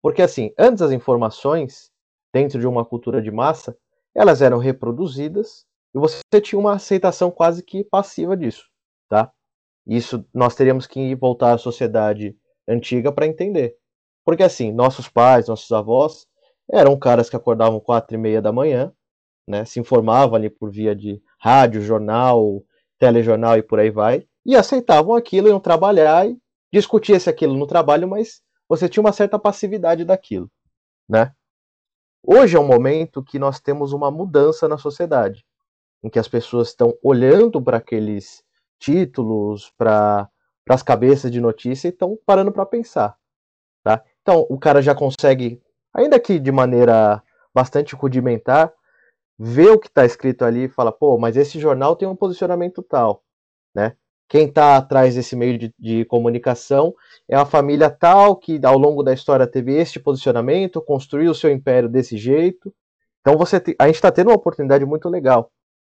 Porque 0.01 0.21
assim, 0.21 0.53
antes 0.57 0.81
as 0.81 0.91
informações 0.91 1.91
dentro 2.33 2.57
de 2.59 2.65
uma 2.65 2.85
cultura 2.85 3.21
de 3.21 3.29
massa, 3.29 3.77
elas 4.15 4.41
eram 4.41 4.57
reproduzidas 4.57 5.65
e 5.93 5.99
você 5.99 6.21
tinha 6.41 6.57
uma 6.57 6.73
aceitação 6.73 7.29
quase 7.29 7.61
que 7.61 7.83
passiva 7.83 8.37
disso, 8.37 8.63
tá? 9.09 9.29
Isso 9.85 10.25
nós 10.33 10.55
teríamos 10.55 10.87
que 10.87 11.13
voltar 11.15 11.53
à 11.53 11.57
sociedade 11.57 12.37
antiga 12.65 13.11
para 13.11 13.27
entender. 13.27 13.75
Porque 14.23 14.43
assim, 14.43 14.71
nossos 14.71 15.09
pais, 15.09 15.49
nossos 15.49 15.69
avós 15.73 16.25
eram 16.71 16.97
caras 16.97 17.29
que 17.29 17.35
acordavam 17.35 17.81
quatro 17.81 18.15
e 18.15 18.17
meia 18.17 18.41
da 18.41 18.53
manhã, 18.53 18.93
né, 19.45 19.65
se 19.65 19.77
informavam 19.77 20.35
ali 20.35 20.49
por 20.49 20.71
via 20.71 20.95
de 20.95 21.21
rádio, 21.37 21.81
jornal, 21.81 22.63
telejornal 23.03 23.57
e 23.57 23.61
por 23.61 23.81
aí 23.81 23.89
vai, 23.89 24.25
e 24.45 24.55
aceitavam 24.55 25.13
aquilo, 25.13 25.49
iam 25.49 25.59
trabalhar 25.59 26.25
e 26.25 26.37
discutia-se 26.71 27.29
aquilo 27.29 27.53
no 27.57 27.67
trabalho, 27.67 28.07
mas 28.07 28.41
você 28.65 28.87
tinha 28.87 29.01
uma 29.01 29.11
certa 29.11 29.37
passividade 29.37 30.05
daquilo, 30.05 30.49
né? 31.09 31.33
Hoje 32.25 32.55
é 32.55 32.59
um 32.59 32.65
momento 32.65 33.21
que 33.21 33.37
nós 33.37 33.59
temos 33.59 33.91
uma 33.91 34.09
mudança 34.09 34.69
na 34.69 34.77
sociedade, 34.77 35.45
em 36.01 36.09
que 36.09 36.17
as 36.17 36.29
pessoas 36.29 36.69
estão 36.69 36.97
olhando 37.03 37.61
para 37.61 37.75
aqueles 37.75 38.41
títulos, 38.79 39.69
para 39.77 40.29
as 40.69 40.81
cabeças 40.81 41.29
de 41.29 41.41
notícia 41.41 41.89
e 41.89 41.91
estão 41.91 42.17
parando 42.25 42.53
para 42.53 42.65
pensar, 42.65 43.17
tá? 43.83 44.01
Então, 44.21 44.47
o 44.49 44.57
cara 44.57 44.81
já 44.81 44.95
consegue, 44.95 45.61
ainda 45.93 46.17
que 46.21 46.39
de 46.39 46.53
maneira 46.53 47.21
bastante 47.53 47.95
rudimentar, 47.95 48.73
vê 49.45 49.69
o 49.69 49.77
que 49.77 49.87
está 49.87 50.05
escrito 50.05 50.45
ali 50.45 50.65
e 50.65 50.69
fala, 50.69 50.89
pô, 50.89 51.17
mas 51.17 51.35
esse 51.35 51.59
jornal 51.59 51.97
tem 51.97 52.07
um 52.07 52.15
posicionamento 52.15 52.81
tal, 52.81 53.21
né? 53.75 53.97
Quem 54.29 54.47
está 54.47 54.77
atrás 54.77 55.15
desse 55.15 55.35
meio 55.35 55.59
de, 55.59 55.75
de, 55.77 56.05
comunicação 56.05 56.95
é 57.27 57.35
a 57.35 57.45
família 57.45 57.89
tal 57.89 58.37
que 58.37 58.57
ao 58.63 58.77
longo 58.77 59.03
da 59.03 59.13
história 59.13 59.45
teve 59.45 59.75
este 59.75 59.99
posicionamento, 59.99 60.81
construiu 60.81 61.31
o 61.31 61.35
seu 61.35 61.51
império 61.51 61.89
desse 61.89 62.17
jeito. 62.17 62.73
Então 63.19 63.37
você 63.37 63.59
te, 63.59 63.75
a 63.77 63.85
gente 63.87 63.95
está 63.95 64.09
tendo 64.13 64.29
uma 64.29 64.37
oportunidade 64.37 64.85
muito 64.85 65.09
legal, 65.09 65.51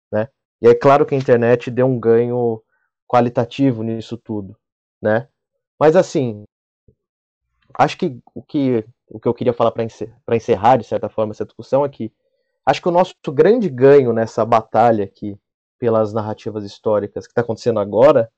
né? 0.09 0.29
E 0.61 0.67
é 0.67 0.73
claro 0.73 1.05
que 1.05 1.13
a 1.13 1.17
internet 1.17 1.69
deu 1.69 1.85
um 1.85 1.99
ganho 1.99 2.63
qualitativo 3.05 3.83
nisso 3.83 4.17
tudo, 4.17 4.57
né? 5.01 5.27
Mas 5.77 5.97
assim, 5.97 6.45
acho 7.77 7.97
que 7.97 8.17
o 8.33 8.41
que, 8.41 8.85
o 9.09 9.19
que 9.19 9.27
eu 9.27 9.33
queria 9.33 9.53
falar 9.53 9.71
para 9.71 9.83
encerrar, 9.83 10.15
encerrar, 10.31 10.77
de 10.77 10.85
certa 10.85 11.09
forma, 11.09 11.33
essa 11.33 11.45
discussão 11.45 11.83
é 11.83 11.89
que 11.89 12.09
acho 12.65 12.81
que 12.81 12.87
o 12.87 12.91
nosso 12.91 13.13
grande 13.29 13.69
ganho 13.69 14.13
nessa 14.13 14.45
batalha 14.45 15.03
aqui 15.03 15.37
pelas 15.79 16.13
narrativas 16.13 16.63
históricas 16.63 17.25
que 17.25 17.31
está 17.31 17.41
acontecendo 17.41 17.79
agora 17.79 18.31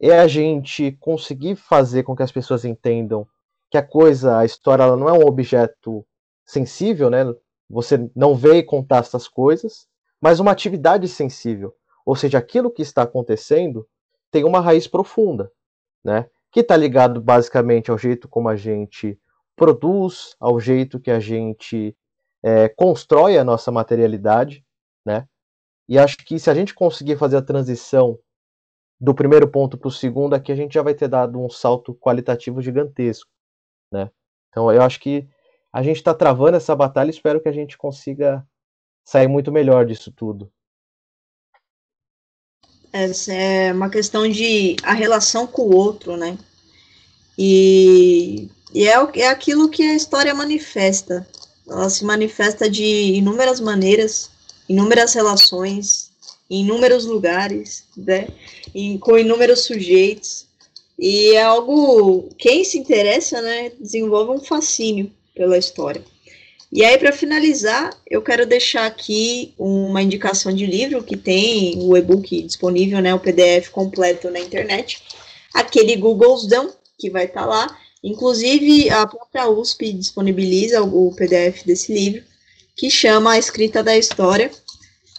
é 0.00 0.18
a 0.18 0.26
gente 0.26 0.92
conseguir 1.00 1.56
fazer 1.56 2.02
com 2.02 2.14
que 2.14 2.22
as 2.22 2.32
pessoas 2.32 2.64
entendam 2.64 3.26
que 3.70 3.78
a 3.78 3.82
coisa, 3.82 4.38
a 4.38 4.44
história, 4.44 4.82
ela 4.82 4.96
não 4.96 5.08
é 5.08 5.12
um 5.12 5.26
objeto 5.26 6.06
sensível, 6.44 7.10
né? 7.10 7.24
Você 7.68 8.10
não 8.14 8.34
vê 8.34 8.58
e 8.58 8.62
contar 8.62 8.98
essas 8.98 9.26
coisas, 9.26 9.88
mas 10.20 10.38
uma 10.38 10.52
atividade 10.52 11.08
sensível. 11.08 11.74
Ou 12.04 12.14
seja, 12.14 12.38
aquilo 12.38 12.70
que 12.70 12.82
está 12.82 13.02
acontecendo 13.02 13.88
tem 14.30 14.44
uma 14.44 14.60
raiz 14.60 14.86
profunda, 14.86 15.50
né? 16.04 16.28
Que 16.52 16.60
está 16.60 16.76
ligado 16.76 17.20
basicamente 17.20 17.90
ao 17.90 17.98
jeito 17.98 18.28
como 18.28 18.48
a 18.48 18.56
gente 18.56 19.18
produz, 19.56 20.36
ao 20.38 20.60
jeito 20.60 21.00
que 21.00 21.10
a 21.10 21.18
gente 21.18 21.96
é, 22.46 22.68
constrói 22.68 23.36
a 23.36 23.42
nossa 23.42 23.72
materialidade, 23.72 24.64
né? 25.04 25.26
E 25.88 25.98
acho 25.98 26.18
que 26.18 26.38
se 26.38 26.48
a 26.48 26.54
gente 26.54 26.74
conseguir 26.74 27.18
fazer 27.18 27.36
a 27.36 27.42
transição 27.42 28.16
do 29.00 29.12
primeiro 29.12 29.48
ponto 29.48 29.76
para 29.76 29.88
o 29.88 29.90
segundo, 29.90 30.32
aqui 30.32 30.52
a 30.52 30.54
gente 30.54 30.74
já 30.74 30.82
vai 30.82 30.94
ter 30.94 31.08
dado 31.08 31.40
um 31.40 31.50
salto 31.50 31.92
qualitativo 31.92 32.62
gigantesco, 32.62 33.28
né? 33.92 34.08
Então 34.48 34.72
eu 34.72 34.80
acho 34.80 35.00
que 35.00 35.28
a 35.72 35.82
gente 35.82 35.96
está 35.96 36.14
travando 36.14 36.56
essa 36.56 36.76
batalha 36.76 37.08
e 37.08 37.10
espero 37.10 37.40
que 37.40 37.48
a 37.48 37.52
gente 37.52 37.76
consiga 37.76 38.46
sair 39.04 39.26
muito 39.26 39.50
melhor 39.50 39.84
disso 39.84 40.12
tudo. 40.12 40.48
Essa 42.92 43.32
é 43.32 43.72
uma 43.72 43.90
questão 43.90 44.28
de 44.28 44.76
a 44.84 44.92
relação 44.92 45.48
com 45.48 45.62
o 45.62 45.74
outro, 45.74 46.16
né? 46.16 46.38
E, 47.36 48.48
e 48.72 48.86
é, 48.86 48.94
é 49.16 49.28
aquilo 49.28 49.68
que 49.68 49.82
a 49.82 49.96
história 49.96 50.32
manifesta. 50.32 51.26
Ela 51.68 51.90
se 51.90 52.04
manifesta 52.04 52.70
de 52.70 52.84
inúmeras 52.84 53.60
maneiras, 53.60 54.30
inúmeras 54.68 55.14
relações, 55.14 56.10
em 56.48 56.60
inúmeros 56.60 57.04
lugares, 57.04 57.84
né? 57.96 58.28
E 58.74 58.98
com 58.98 59.18
inúmeros 59.18 59.62
sujeitos. 59.62 60.46
E 60.98 61.32
é 61.32 61.42
algo. 61.42 62.28
Quem 62.38 62.64
se 62.64 62.78
interessa, 62.78 63.42
né? 63.42 63.72
Desenvolve 63.80 64.32
um 64.32 64.40
fascínio 64.40 65.10
pela 65.34 65.58
história. 65.58 66.02
E 66.72 66.84
aí, 66.84 66.98
para 66.98 67.12
finalizar, 67.12 67.96
eu 68.08 68.20
quero 68.22 68.44
deixar 68.44 68.86
aqui 68.86 69.54
uma 69.58 70.02
indicação 70.02 70.52
de 70.52 70.66
livro 70.66 71.02
que 71.02 71.16
tem 71.16 71.78
o 71.80 71.96
e-book 71.96 72.42
disponível, 72.42 73.00
né? 73.00 73.14
O 73.14 73.20
PDF 73.20 73.68
completo 73.70 74.30
na 74.30 74.40
internet. 74.40 75.02
Aquele 75.54 75.96
Googlezão 75.96 76.72
que 76.98 77.10
vai 77.10 77.26
estar 77.26 77.42
tá 77.42 77.46
lá. 77.46 77.78
Inclusive, 78.06 78.88
a 78.88 79.06
própria 79.06 79.48
USP 79.48 79.92
disponibiliza 79.92 80.80
o 80.82 81.12
PDF 81.14 81.64
desse 81.66 81.92
livro, 81.92 82.22
que 82.76 82.88
chama 82.88 83.32
A 83.32 83.38
Escrita 83.38 83.82
da 83.82 83.96
História 83.96 84.50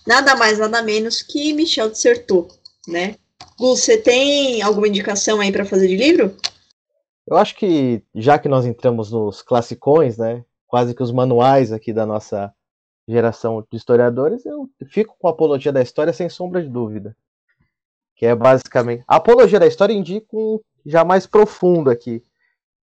nada 0.08 0.38
mais, 0.38 0.58
nada 0.58 0.82
menos 0.82 1.22
que 1.22 1.52
Michel 1.52 1.92
Dissertou, 1.92 2.48
né? 2.88 3.16
Gu, 3.60 3.76
você 3.76 3.98
tem 3.98 4.62
alguma 4.62 4.88
indicação 4.88 5.42
aí 5.42 5.52
para 5.52 5.66
fazer 5.66 5.88
de 5.90 5.98
livro? 5.98 6.34
Eu 7.28 7.36
acho 7.36 7.56
que, 7.56 8.02
já 8.16 8.40
que 8.40 8.48
nós 8.48 8.66
entramos 8.66 9.12
nos 9.12 9.42
classicões, 9.42 10.18
né? 10.18 10.46
Quase 10.66 10.96
que 10.96 11.04
os 11.04 11.12
manuais 11.12 11.74
aqui 11.74 11.92
da 11.92 12.06
nossa 12.06 12.54
geração 13.08 13.66
de 13.70 13.78
historiadores, 13.78 14.46
eu 14.46 14.70
fico 14.90 15.16
com 15.20 15.28
a 15.28 15.32
Apologia 15.32 15.72
da 15.72 15.82
História 15.82 16.14
sem 16.14 16.30
sombra 16.30 16.64
de 16.64 16.70
dúvida. 16.70 17.16
Que 18.16 18.26
é 18.26 18.36
basicamente. 18.36 19.04
A 19.08 19.18
Apologia 19.18 19.60
da 19.60 19.68
História 19.68 19.94
indica 19.94 20.28
um 20.32 20.60
já 20.86 21.04
mais 21.04 21.28
profundo 21.28 21.90
aqui, 21.90 22.24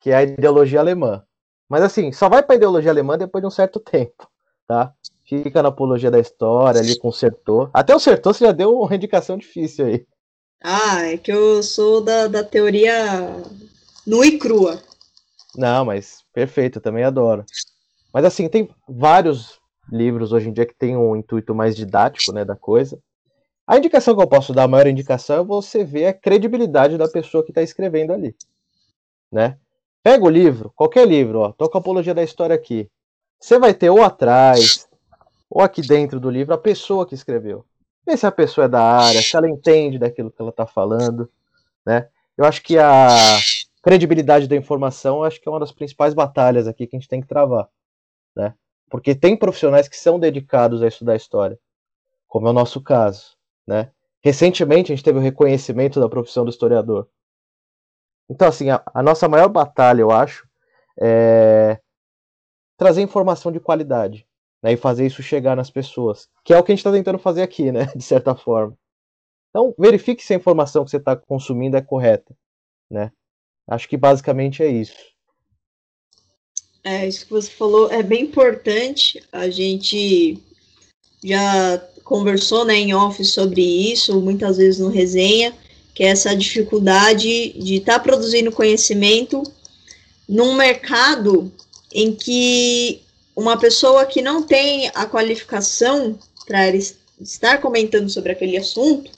que 0.03 0.11
é 0.11 0.15
a 0.15 0.23
ideologia 0.23 0.81
alemã. 0.81 1.23
Mas 1.69 1.81
assim, 1.81 2.11
só 2.11 2.27
vai 2.27 2.43
para 2.43 2.55
a 2.55 2.57
ideologia 2.57 2.91
alemã 2.91 3.17
depois 3.17 3.41
de 3.41 3.47
um 3.47 3.49
certo 3.49 3.79
tempo, 3.81 4.29
tá? 4.67 4.93
Fica 5.23 5.63
na 5.63 5.69
apologia 5.69 6.11
da 6.11 6.19
história, 6.19 6.81
ali 6.81 6.99
com 6.99 7.07
o 7.07 7.13
Sertor. 7.13 7.71
Até 7.73 7.95
o 7.95 7.99
Sertor 7.99 8.33
você 8.33 8.45
já 8.45 8.51
deu 8.51 8.77
uma 8.77 8.93
indicação 8.93 9.37
difícil 9.37 9.85
aí. 9.85 10.05
Ah, 10.61 11.05
é 11.05 11.17
que 11.17 11.31
eu 11.31 11.63
sou 11.63 12.03
da, 12.03 12.27
da 12.27 12.43
teoria 12.43 12.93
nua 14.05 14.27
e 14.27 14.37
crua. 14.37 14.77
Não, 15.55 15.85
mas 15.85 16.23
perfeito, 16.33 16.79
eu 16.79 16.81
também 16.81 17.05
adoro. 17.05 17.45
Mas 18.13 18.25
assim, 18.25 18.49
tem 18.49 18.69
vários 18.87 19.57
livros 19.89 20.33
hoje 20.33 20.49
em 20.49 20.53
dia 20.53 20.65
que 20.65 20.75
tem 20.75 20.97
um 20.97 21.15
intuito 21.15 21.55
mais 21.55 21.75
didático, 21.75 22.33
né, 22.33 22.43
da 22.43 22.55
coisa. 22.55 22.99
A 23.65 23.77
indicação 23.77 24.15
que 24.15 24.21
eu 24.21 24.27
posso 24.27 24.53
dar, 24.53 24.63
a 24.63 24.67
maior 24.67 24.87
indicação, 24.87 25.37
é 25.37 25.43
você 25.43 25.85
ver 25.85 26.07
a 26.07 26.13
credibilidade 26.13 26.97
da 26.97 27.07
pessoa 27.07 27.43
que 27.43 27.51
está 27.51 27.61
escrevendo 27.61 28.11
ali, 28.11 28.35
né? 29.31 29.57
Pega 30.03 30.25
o 30.25 30.29
livro, 30.29 30.69
qualquer 30.75 31.07
livro, 31.07 31.39
ó, 31.39 31.51
tô 31.53 31.69
com 31.69 31.77
a 31.77 31.81
apologia 31.81 32.13
da 32.13 32.21
história 32.21 32.53
aqui. 32.53 32.89
Você 33.39 33.57
vai 33.57 33.73
ter 33.73 33.89
ou 33.89 34.03
atrás, 34.03 34.85
ou 35.49 35.61
aqui 35.61 35.81
dentro 35.81 36.19
do 36.19 36.29
livro, 36.29 36.53
a 36.53 36.57
pessoa 36.57 37.05
que 37.07 37.15
escreveu. 37.15 37.65
Vê 38.05 38.17
se 38.17 38.27
a 38.27 38.31
pessoa 38.31 38.65
é 38.65 38.67
da 38.67 38.81
área, 38.81 39.21
se 39.21 39.33
ela 39.33 39.49
entende 39.49 39.97
daquilo 39.97 40.29
que 40.29 40.41
ela 40.41 40.49
está 40.49 40.65
falando, 40.65 41.31
né? 41.85 42.09
Eu 42.37 42.43
acho 42.43 42.61
que 42.61 42.77
a 42.77 43.07
credibilidade 43.81 44.45
da 44.45 44.57
informação, 44.57 45.23
acho 45.23 45.39
que 45.39 45.47
é 45.47 45.51
uma 45.51 45.59
das 45.59 45.71
principais 45.71 46.13
batalhas 46.13 46.67
aqui 46.67 46.85
que 46.85 46.97
a 46.97 46.99
gente 46.99 47.07
tem 47.07 47.21
que 47.21 47.27
travar, 47.27 47.69
né? 48.35 48.55
Porque 48.89 49.15
tem 49.15 49.37
profissionais 49.37 49.87
que 49.87 49.95
são 49.95 50.19
dedicados 50.19 50.83
a 50.83 50.87
estudar 50.87 51.15
história, 51.15 51.57
como 52.27 52.47
é 52.47 52.49
o 52.49 52.53
nosso 52.53 52.81
caso, 52.81 53.37
né? 53.65 53.89
Recentemente 54.21 54.91
a 54.91 54.95
gente 54.95 55.03
teve 55.05 55.19
o 55.19 55.21
reconhecimento 55.21 55.97
da 55.97 56.09
profissão 56.09 56.43
do 56.43 56.51
historiador. 56.51 57.07
Então, 58.29 58.47
assim, 58.47 58.69
a, 58.69 58.81
a 58.93 59.03
nossa 59.03 59.27
maior 59.27 59.49
batalha, 59.49 60.01
eu 60.01 60.11
acho, 60.11 60.47
é 60.99 61.79
trazer 62.77 63.01
informação 63.01 63.51
de 63.51 63.59
qualidade 63.59 64.27
né, 64.61 64.73
e 64.73 64.77
fazer 64.77 65.05
isso 65.05 65.21
chegar 65.21 65.55
nas 65.55 65.69
pessoas, 65.69 66.29
que 66.43 66.53
é 66.53 66.57
o 66.57 66.63
que 66.63 66.71
a 66.71 66.75
gente 66.75 66.79
está 66.79 66.91
tentando 66.91 67.19
fazer 67.19 67.41
aqui, 67.41 67.71
né, 67.71 67.85
de 67.95 68.03
certa 68.03 68.35
forma. 68.35 68.77
Então, 69.49 69.73
verifique 69.77 70.23
se 70.23 70.33
a 70.33 70.37
informação 70.37 70.83
que 70.83 70.89
você 70.89 70.97
está 70.97 71.15
consumindo 71.15 71.77
é 71.77 71.81
correta, 71.81 72.35
né? 72.89 73.11
Acho 73.67 73.87
que 73.87 73.95
basicamente 73.95 74.63
é 74.63 74.67
isso. 74.67 75.13
É, 76.83 77.07
isso 77.07 77.25
que 77.25 77.31
você 77.31 77.51
falou 77.51 77.89
é 77.91 78.03
bem 78.03 78.23
importante. 78.23 79.23
A 79.31 79.49
gente 79.49 80.41
já 81.23 81.77
conversou 82.03 82.65
né, 82.65 82.73
em 82.73 82.93
off 82.93 83.23
sobre 83.23 83.61
isso, 83.61 84.19
muitas 84.19 84.57
vezes 84.57 84.79
no 84.79 84.89
resenha, 84.89 85.55
que 85.93 86.03
é 86.03 86.07
essa 86.07 86.35
dificuldade 86.35 87.53
de 87.53 87.75
estar 87.75 87.93
tá 87.93 87.99
produzindo 87.99 88.51
conhecimento 88.51 89.43
num 90.27 90.55
mercado 90.55 91.51
em 91.93 92.13
que 92.13 93.01
uma 93.35 93.57
pessoa 93.57 94.05
que 94.05 94.21
não 94.21 94.41
tem 94.41 94.89
a 94.95 95.05
qualificação 95.05 96.17
para 96.47 96.71
estar 97.19 97.59
comentando 97.59 98.09
sobre 98.09 98.31
aquele 98.31 98.57
assunto 98.57 99.11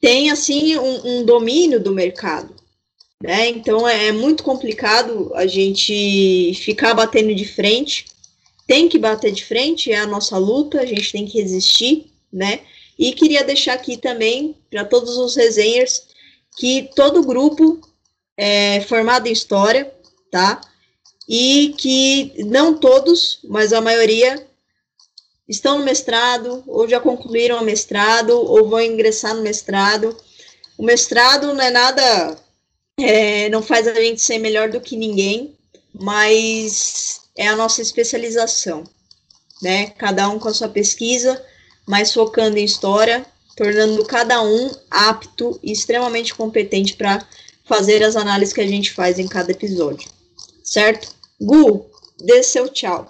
tem 0.00 0.30
assim 0.30 0.76
um, 0.76 1.20
um 1.20 1.24
domínio 1.24 1.80
do 1.80 1.92
mercado. 1.92 2.54
Né? 3.22 3.48
Então 3.48 3.88
é, 3.88 4.08
é 4.08 4.12
muito 4.12 4.42
complicado 4.42 5.32
a 5.34 5.46
gente 5.46 6.52
ficar 6.62 6.92
batendo 6.92 7.34
de 7.34 7.46
frente. 7.46 8.04
Tem 8.66 8.86
que 8.86 8.98
bater 8.98 9.32
de 9.32 9.44
frente, 9.44 9.90
é 9.90 9.98
a 9.98 10.06
nossa 10.06 10.36
luta, 10.36 10.80
a 10.80 10.86
gente 10.86 11.10
tem 11.10 11.24
que 11.26 11.40
resistir, 11.40 12.10
né? 12.32 12.60
E 12.98 13.12
queria 13.12 13.44
deixar 13.44 13.74
aqui 13.74 13.96
também 13.96 14.56
para 14.70 14.84
todos 14.84 15.16
os 15.16 15.36
resenhers 15.36 16.02
que 16.56 16.90
todo 16.94 17.24
grupo 17.24 17.80
é 18.36 18.80
formado 18.82 19.26
em 19.26 19.32
história, 19.32 19.92
tá? 20.30 20.60
e 21.28 21.74
que 21.78 22.44
não 22.44 22.78
todos, 22.78 23.40
mas 23.44 23.72
a 23.72 23.80
maioria 23.80 24.46
estão 25.48 25.78
no 25.78 25.84
mestrado, 25.84 26.62
ou 26.66 26.88
já 26.88 27.00
concluíram 27.00 27.60
o 27.60 27.64
mestrado, 27.64 28.30
ou 28.30 28.68
vão 28.68 28.80
ingressar 28.80 29.34
no 29.34 29.42
mestrado. 29.42 30.16
O 30.76 30.82
mestrado 30.82 31.52
não 31.52 31.62
é 31.62 31.70
nada, 31.70 32.38
é, 32.98 33.48
não 33.48 33.62
faz 33.62 33.86
a 33.88 33.94
gente 33.94 34.20
ser 34.20 34.38
melhor 34.38 34.70
do 34.70 34.80
que 34.80 34.96
ninguém, 34.96 35.56
mas 35.92 37.20
é 37.36 37.48
a 37.48 37.56
nossa 37.56 37.82
especialização, 37.82 38.84
né? 39.62 39.90
Cada 39.90 40.28
um 40.28 40.38
com 40.38 40.48
a 40.48 40.54
sua 40.54 40.68
pesquisa, 40.68 41.42
mas 41.86 42.12
focando 42.12 42.58
em 42.58 42.64
história, 42.64 43.24
tornando 43.56 44.04
cada 44.04 44.42
um 44.42 44.70
apto 44.90 45.58
e 45.62 45.72
extremamente 45.72 46.34
competente 46.34 46.96
para 46.96 47.24
fazer 47.64 48.02
as 48.02 48.16
análises 48.16 48.52
que 48.52 48.60
a 48.60 48.66
gente 48.66 48.92
faz 48.92 49.18
em 49.18 49.26
cada 49.26 49.52
episódio 49.52 50.14
certo? 50.64 51.14
Gu, 51.40 51.86
dê 52.18 52.42
seu 52.42 52.68
tchau. 52.68 53.06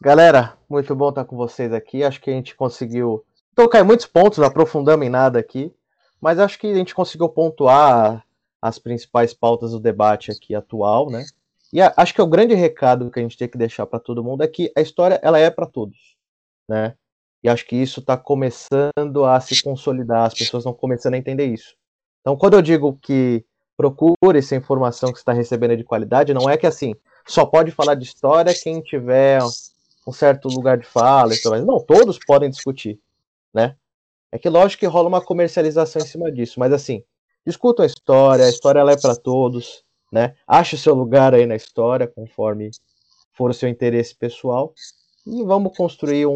Galera, 0.00 0.56
muito 0.68 0.94
bom 0.94 1.08
estar 1.08 1.24
com 1.24 1.36
vocês 1.36 1.72
aqui. 1.72 2.04
Acho 2.04 2.20
que 2.20 2.30
a 2.30 2.34
gente 2.34 2.54
conseguiu 2.54 3.24
tocar 3.54 3.80
em 3.80 3.84
muitos 3.84 4.06
pontos, 4.06 4.38
não 4.38 4.46
aprofundamos 4.46 5.06
em 5.06 5.10
nada 5.10 5.38
aqui, 5.38 5.74
mas 6.20 6.38
acho 6.38 6.58
que 6.58 6.66
a 6.66 6.74
gente 6.74 6.94
conseguiu 6.94 7.28
pontuar 7.28 8.24
as 8.60 8.78
principais 8.78 9.32
pautas 9.32 9.70
do 9.70 9.80
debate 9.80 10.30
aqui 10.30 10.54
atual, 10.54 11.10
né? 11.10 11.24
E 11.72 11.80
acho 11.80 12.14
que 12.14 12.22
o 12.22 12.26
grande 12.26 12.54
recado 12.54 13.10
que 13.10 13.18
a 13.18 13.22
gente 13.22 13.36
tem 13.36 13.48
que 13.48 13.58
deixar 13.58 13.86
para 13.86 13.98
todo 13.98 14.22
mundo 14.22 14.44
é 14.44 14.48
que 14.48 14.70
a 14.76 14.80
história 14.80 15.18
ela 15.22 15.38
é 15.38 15.50
para 15.50 15.66
todos, 15.66 16.16
né? 16.68 16.94
E 17.44 17.48
acho 17.48 17.66
que 17.66 17.76
isso 17.76 18.00
está 18.00 18.16
começando 18.16 19.24
a 19.24 19.38
se 19.38 19.62
consolidar, 19.62 20.24
as 20.24 20.34
pessoas 20.34 20.62
estão 20.62 20.72
começando 20.72 21.14
a 21.14 21.18
entender 21.18 21.46
isso. 21.46 21.76
Então, 22.22 22.36
quando 22.36 22.54
eu 22.54 22.62
digo 22.62 22.98
que 23.02 23.44
procure 23.76 24.38
essa 24.38 24.54
informação 24.54 25.12
que 25.12 25.18
está 25.18 25.32
recebendo 25.32 25.76
de 25.76 25.84
qualidade. 25.84 26.34
Não 26.34 26.48
é 26.48 26.56
que 26.56 26.66
assim, 26.66 26.94
só 27.26 27.44
pode 27.44 27.70
falar 27.70 27.94
de 27.94 28.04
história 28.04 28.54
quem 28.54 28.80
tiver 28.80 29.40
um 30.06 30.12
certo 30.12 30.48
lugar 30.48 30.78
de 30.78 30.86
fala 30.86 31.34
e 31.34 31.38
tudo 31.38 31.52
mais. 31.52 31.64
Não, 31.64 31.80
todos 31.80 32.18
podem 32.18 32.50
discutir, 32.50 33.00
né? 33.52 33.76
É 34.30 34.38
que 34.38 34.48
lógico 34.48 34.80
que 34.80 34.86
rola 34.86 35.08
uma 35.08 35.20
comercialização 35.20 36.02
em 36.02 36.06
cima 36.06 36.30
disso, 36.30 36.58
mas 36.58 36.72
assim, 36.72 37.04
discutam 37.46 37.84
a 37.84 37.86
história, 37.86 38.46
a 38.46 38.48
história 38.48 38.80
ela 38.80 38.92
é 38.92 39.00
para 39.00 39.14
todos, 39.14 39.84
né? 40.10 40.34
Ache 40.46 40.74
o 40.74 40.78
seu 40.78 40.94
lugar 40.94 41.34
aí 41.34 41.46
na 41.46 41.54
história, 41.54 42.06
conforme 42.06 42.70
for 43.32 43.50
o 43.50 43.54
seu 43.54 43.68
interesse 43.68 44.14
pessoal, 44.14 44.72
e 45.26 45.42
vamos 45.44 45.76
construir 45.76 46.26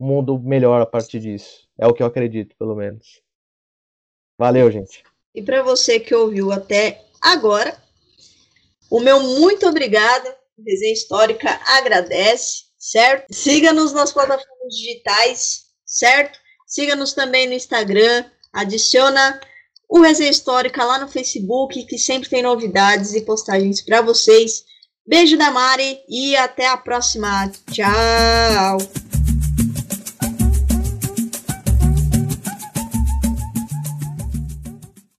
um 0.00 0.06
mundo 0.06 0.38
melhor 0.38 0.80
a 0.80 0.86
partir 0.86 1.20
disso. 1.20 1.68
É 1.78 1.86
o 1.86 1.92
que 1.92 2.02
eu 2.02 2.06
acredito, 2.06 2.56
pelo 2.56 2.74
menos. 2.74 3.22
Valeu, 4.38 4.70
gente. 4.70 5.04
E 5.34 5.42
para 5.42 5.62
você 5.62 6.00
que 6.00 6.14
ouviu 6.14 6.50
até 6.50 7.04
agora, 7.20 7.76
o 8.90 8.98
meu 9.00 9.22
muito 9.22 9.66
obrigada. 9.68 10.36
Resenha 10.66 10.92
Histórica 10.92 11.60
agradece, 11.66 12.64
certo? 12.78 13.26
Siga-nos 13.32 13.92
nas 13.92 14.12
plataformas 14.12 14.74
digitais, 14.74 15.66
certo? 15.84 16.38
Siga-nos 16.66 17.12
também 17.12 17.46
no 17.46 17.54
Instagram, 17.54 18.24
adiciona 18.52 19.40
o 19.88 20.00
Resenha 20.00 20.30
Histórica 20.30 20.84
lá 20.84 20.98
no 20.98 21.08
Facebook, 21.08 21.84
que 21.84 21.98
sempre 21.98 22.28
tem 22.28 22.42
novidades 22.42 23.14
e 23.14 23.22
postagens 23.22 23.82
para 23.82 24.00
vocês. 24.00 24.64
Beijo 25.06 25.36
da 25.36 25.50
Mari 25.50 26.00
e 26.08 26.36
até 26.36 26.68
a 26.68 26.76
próxima. 26.76 27.50
Tchau! 27.72 29.09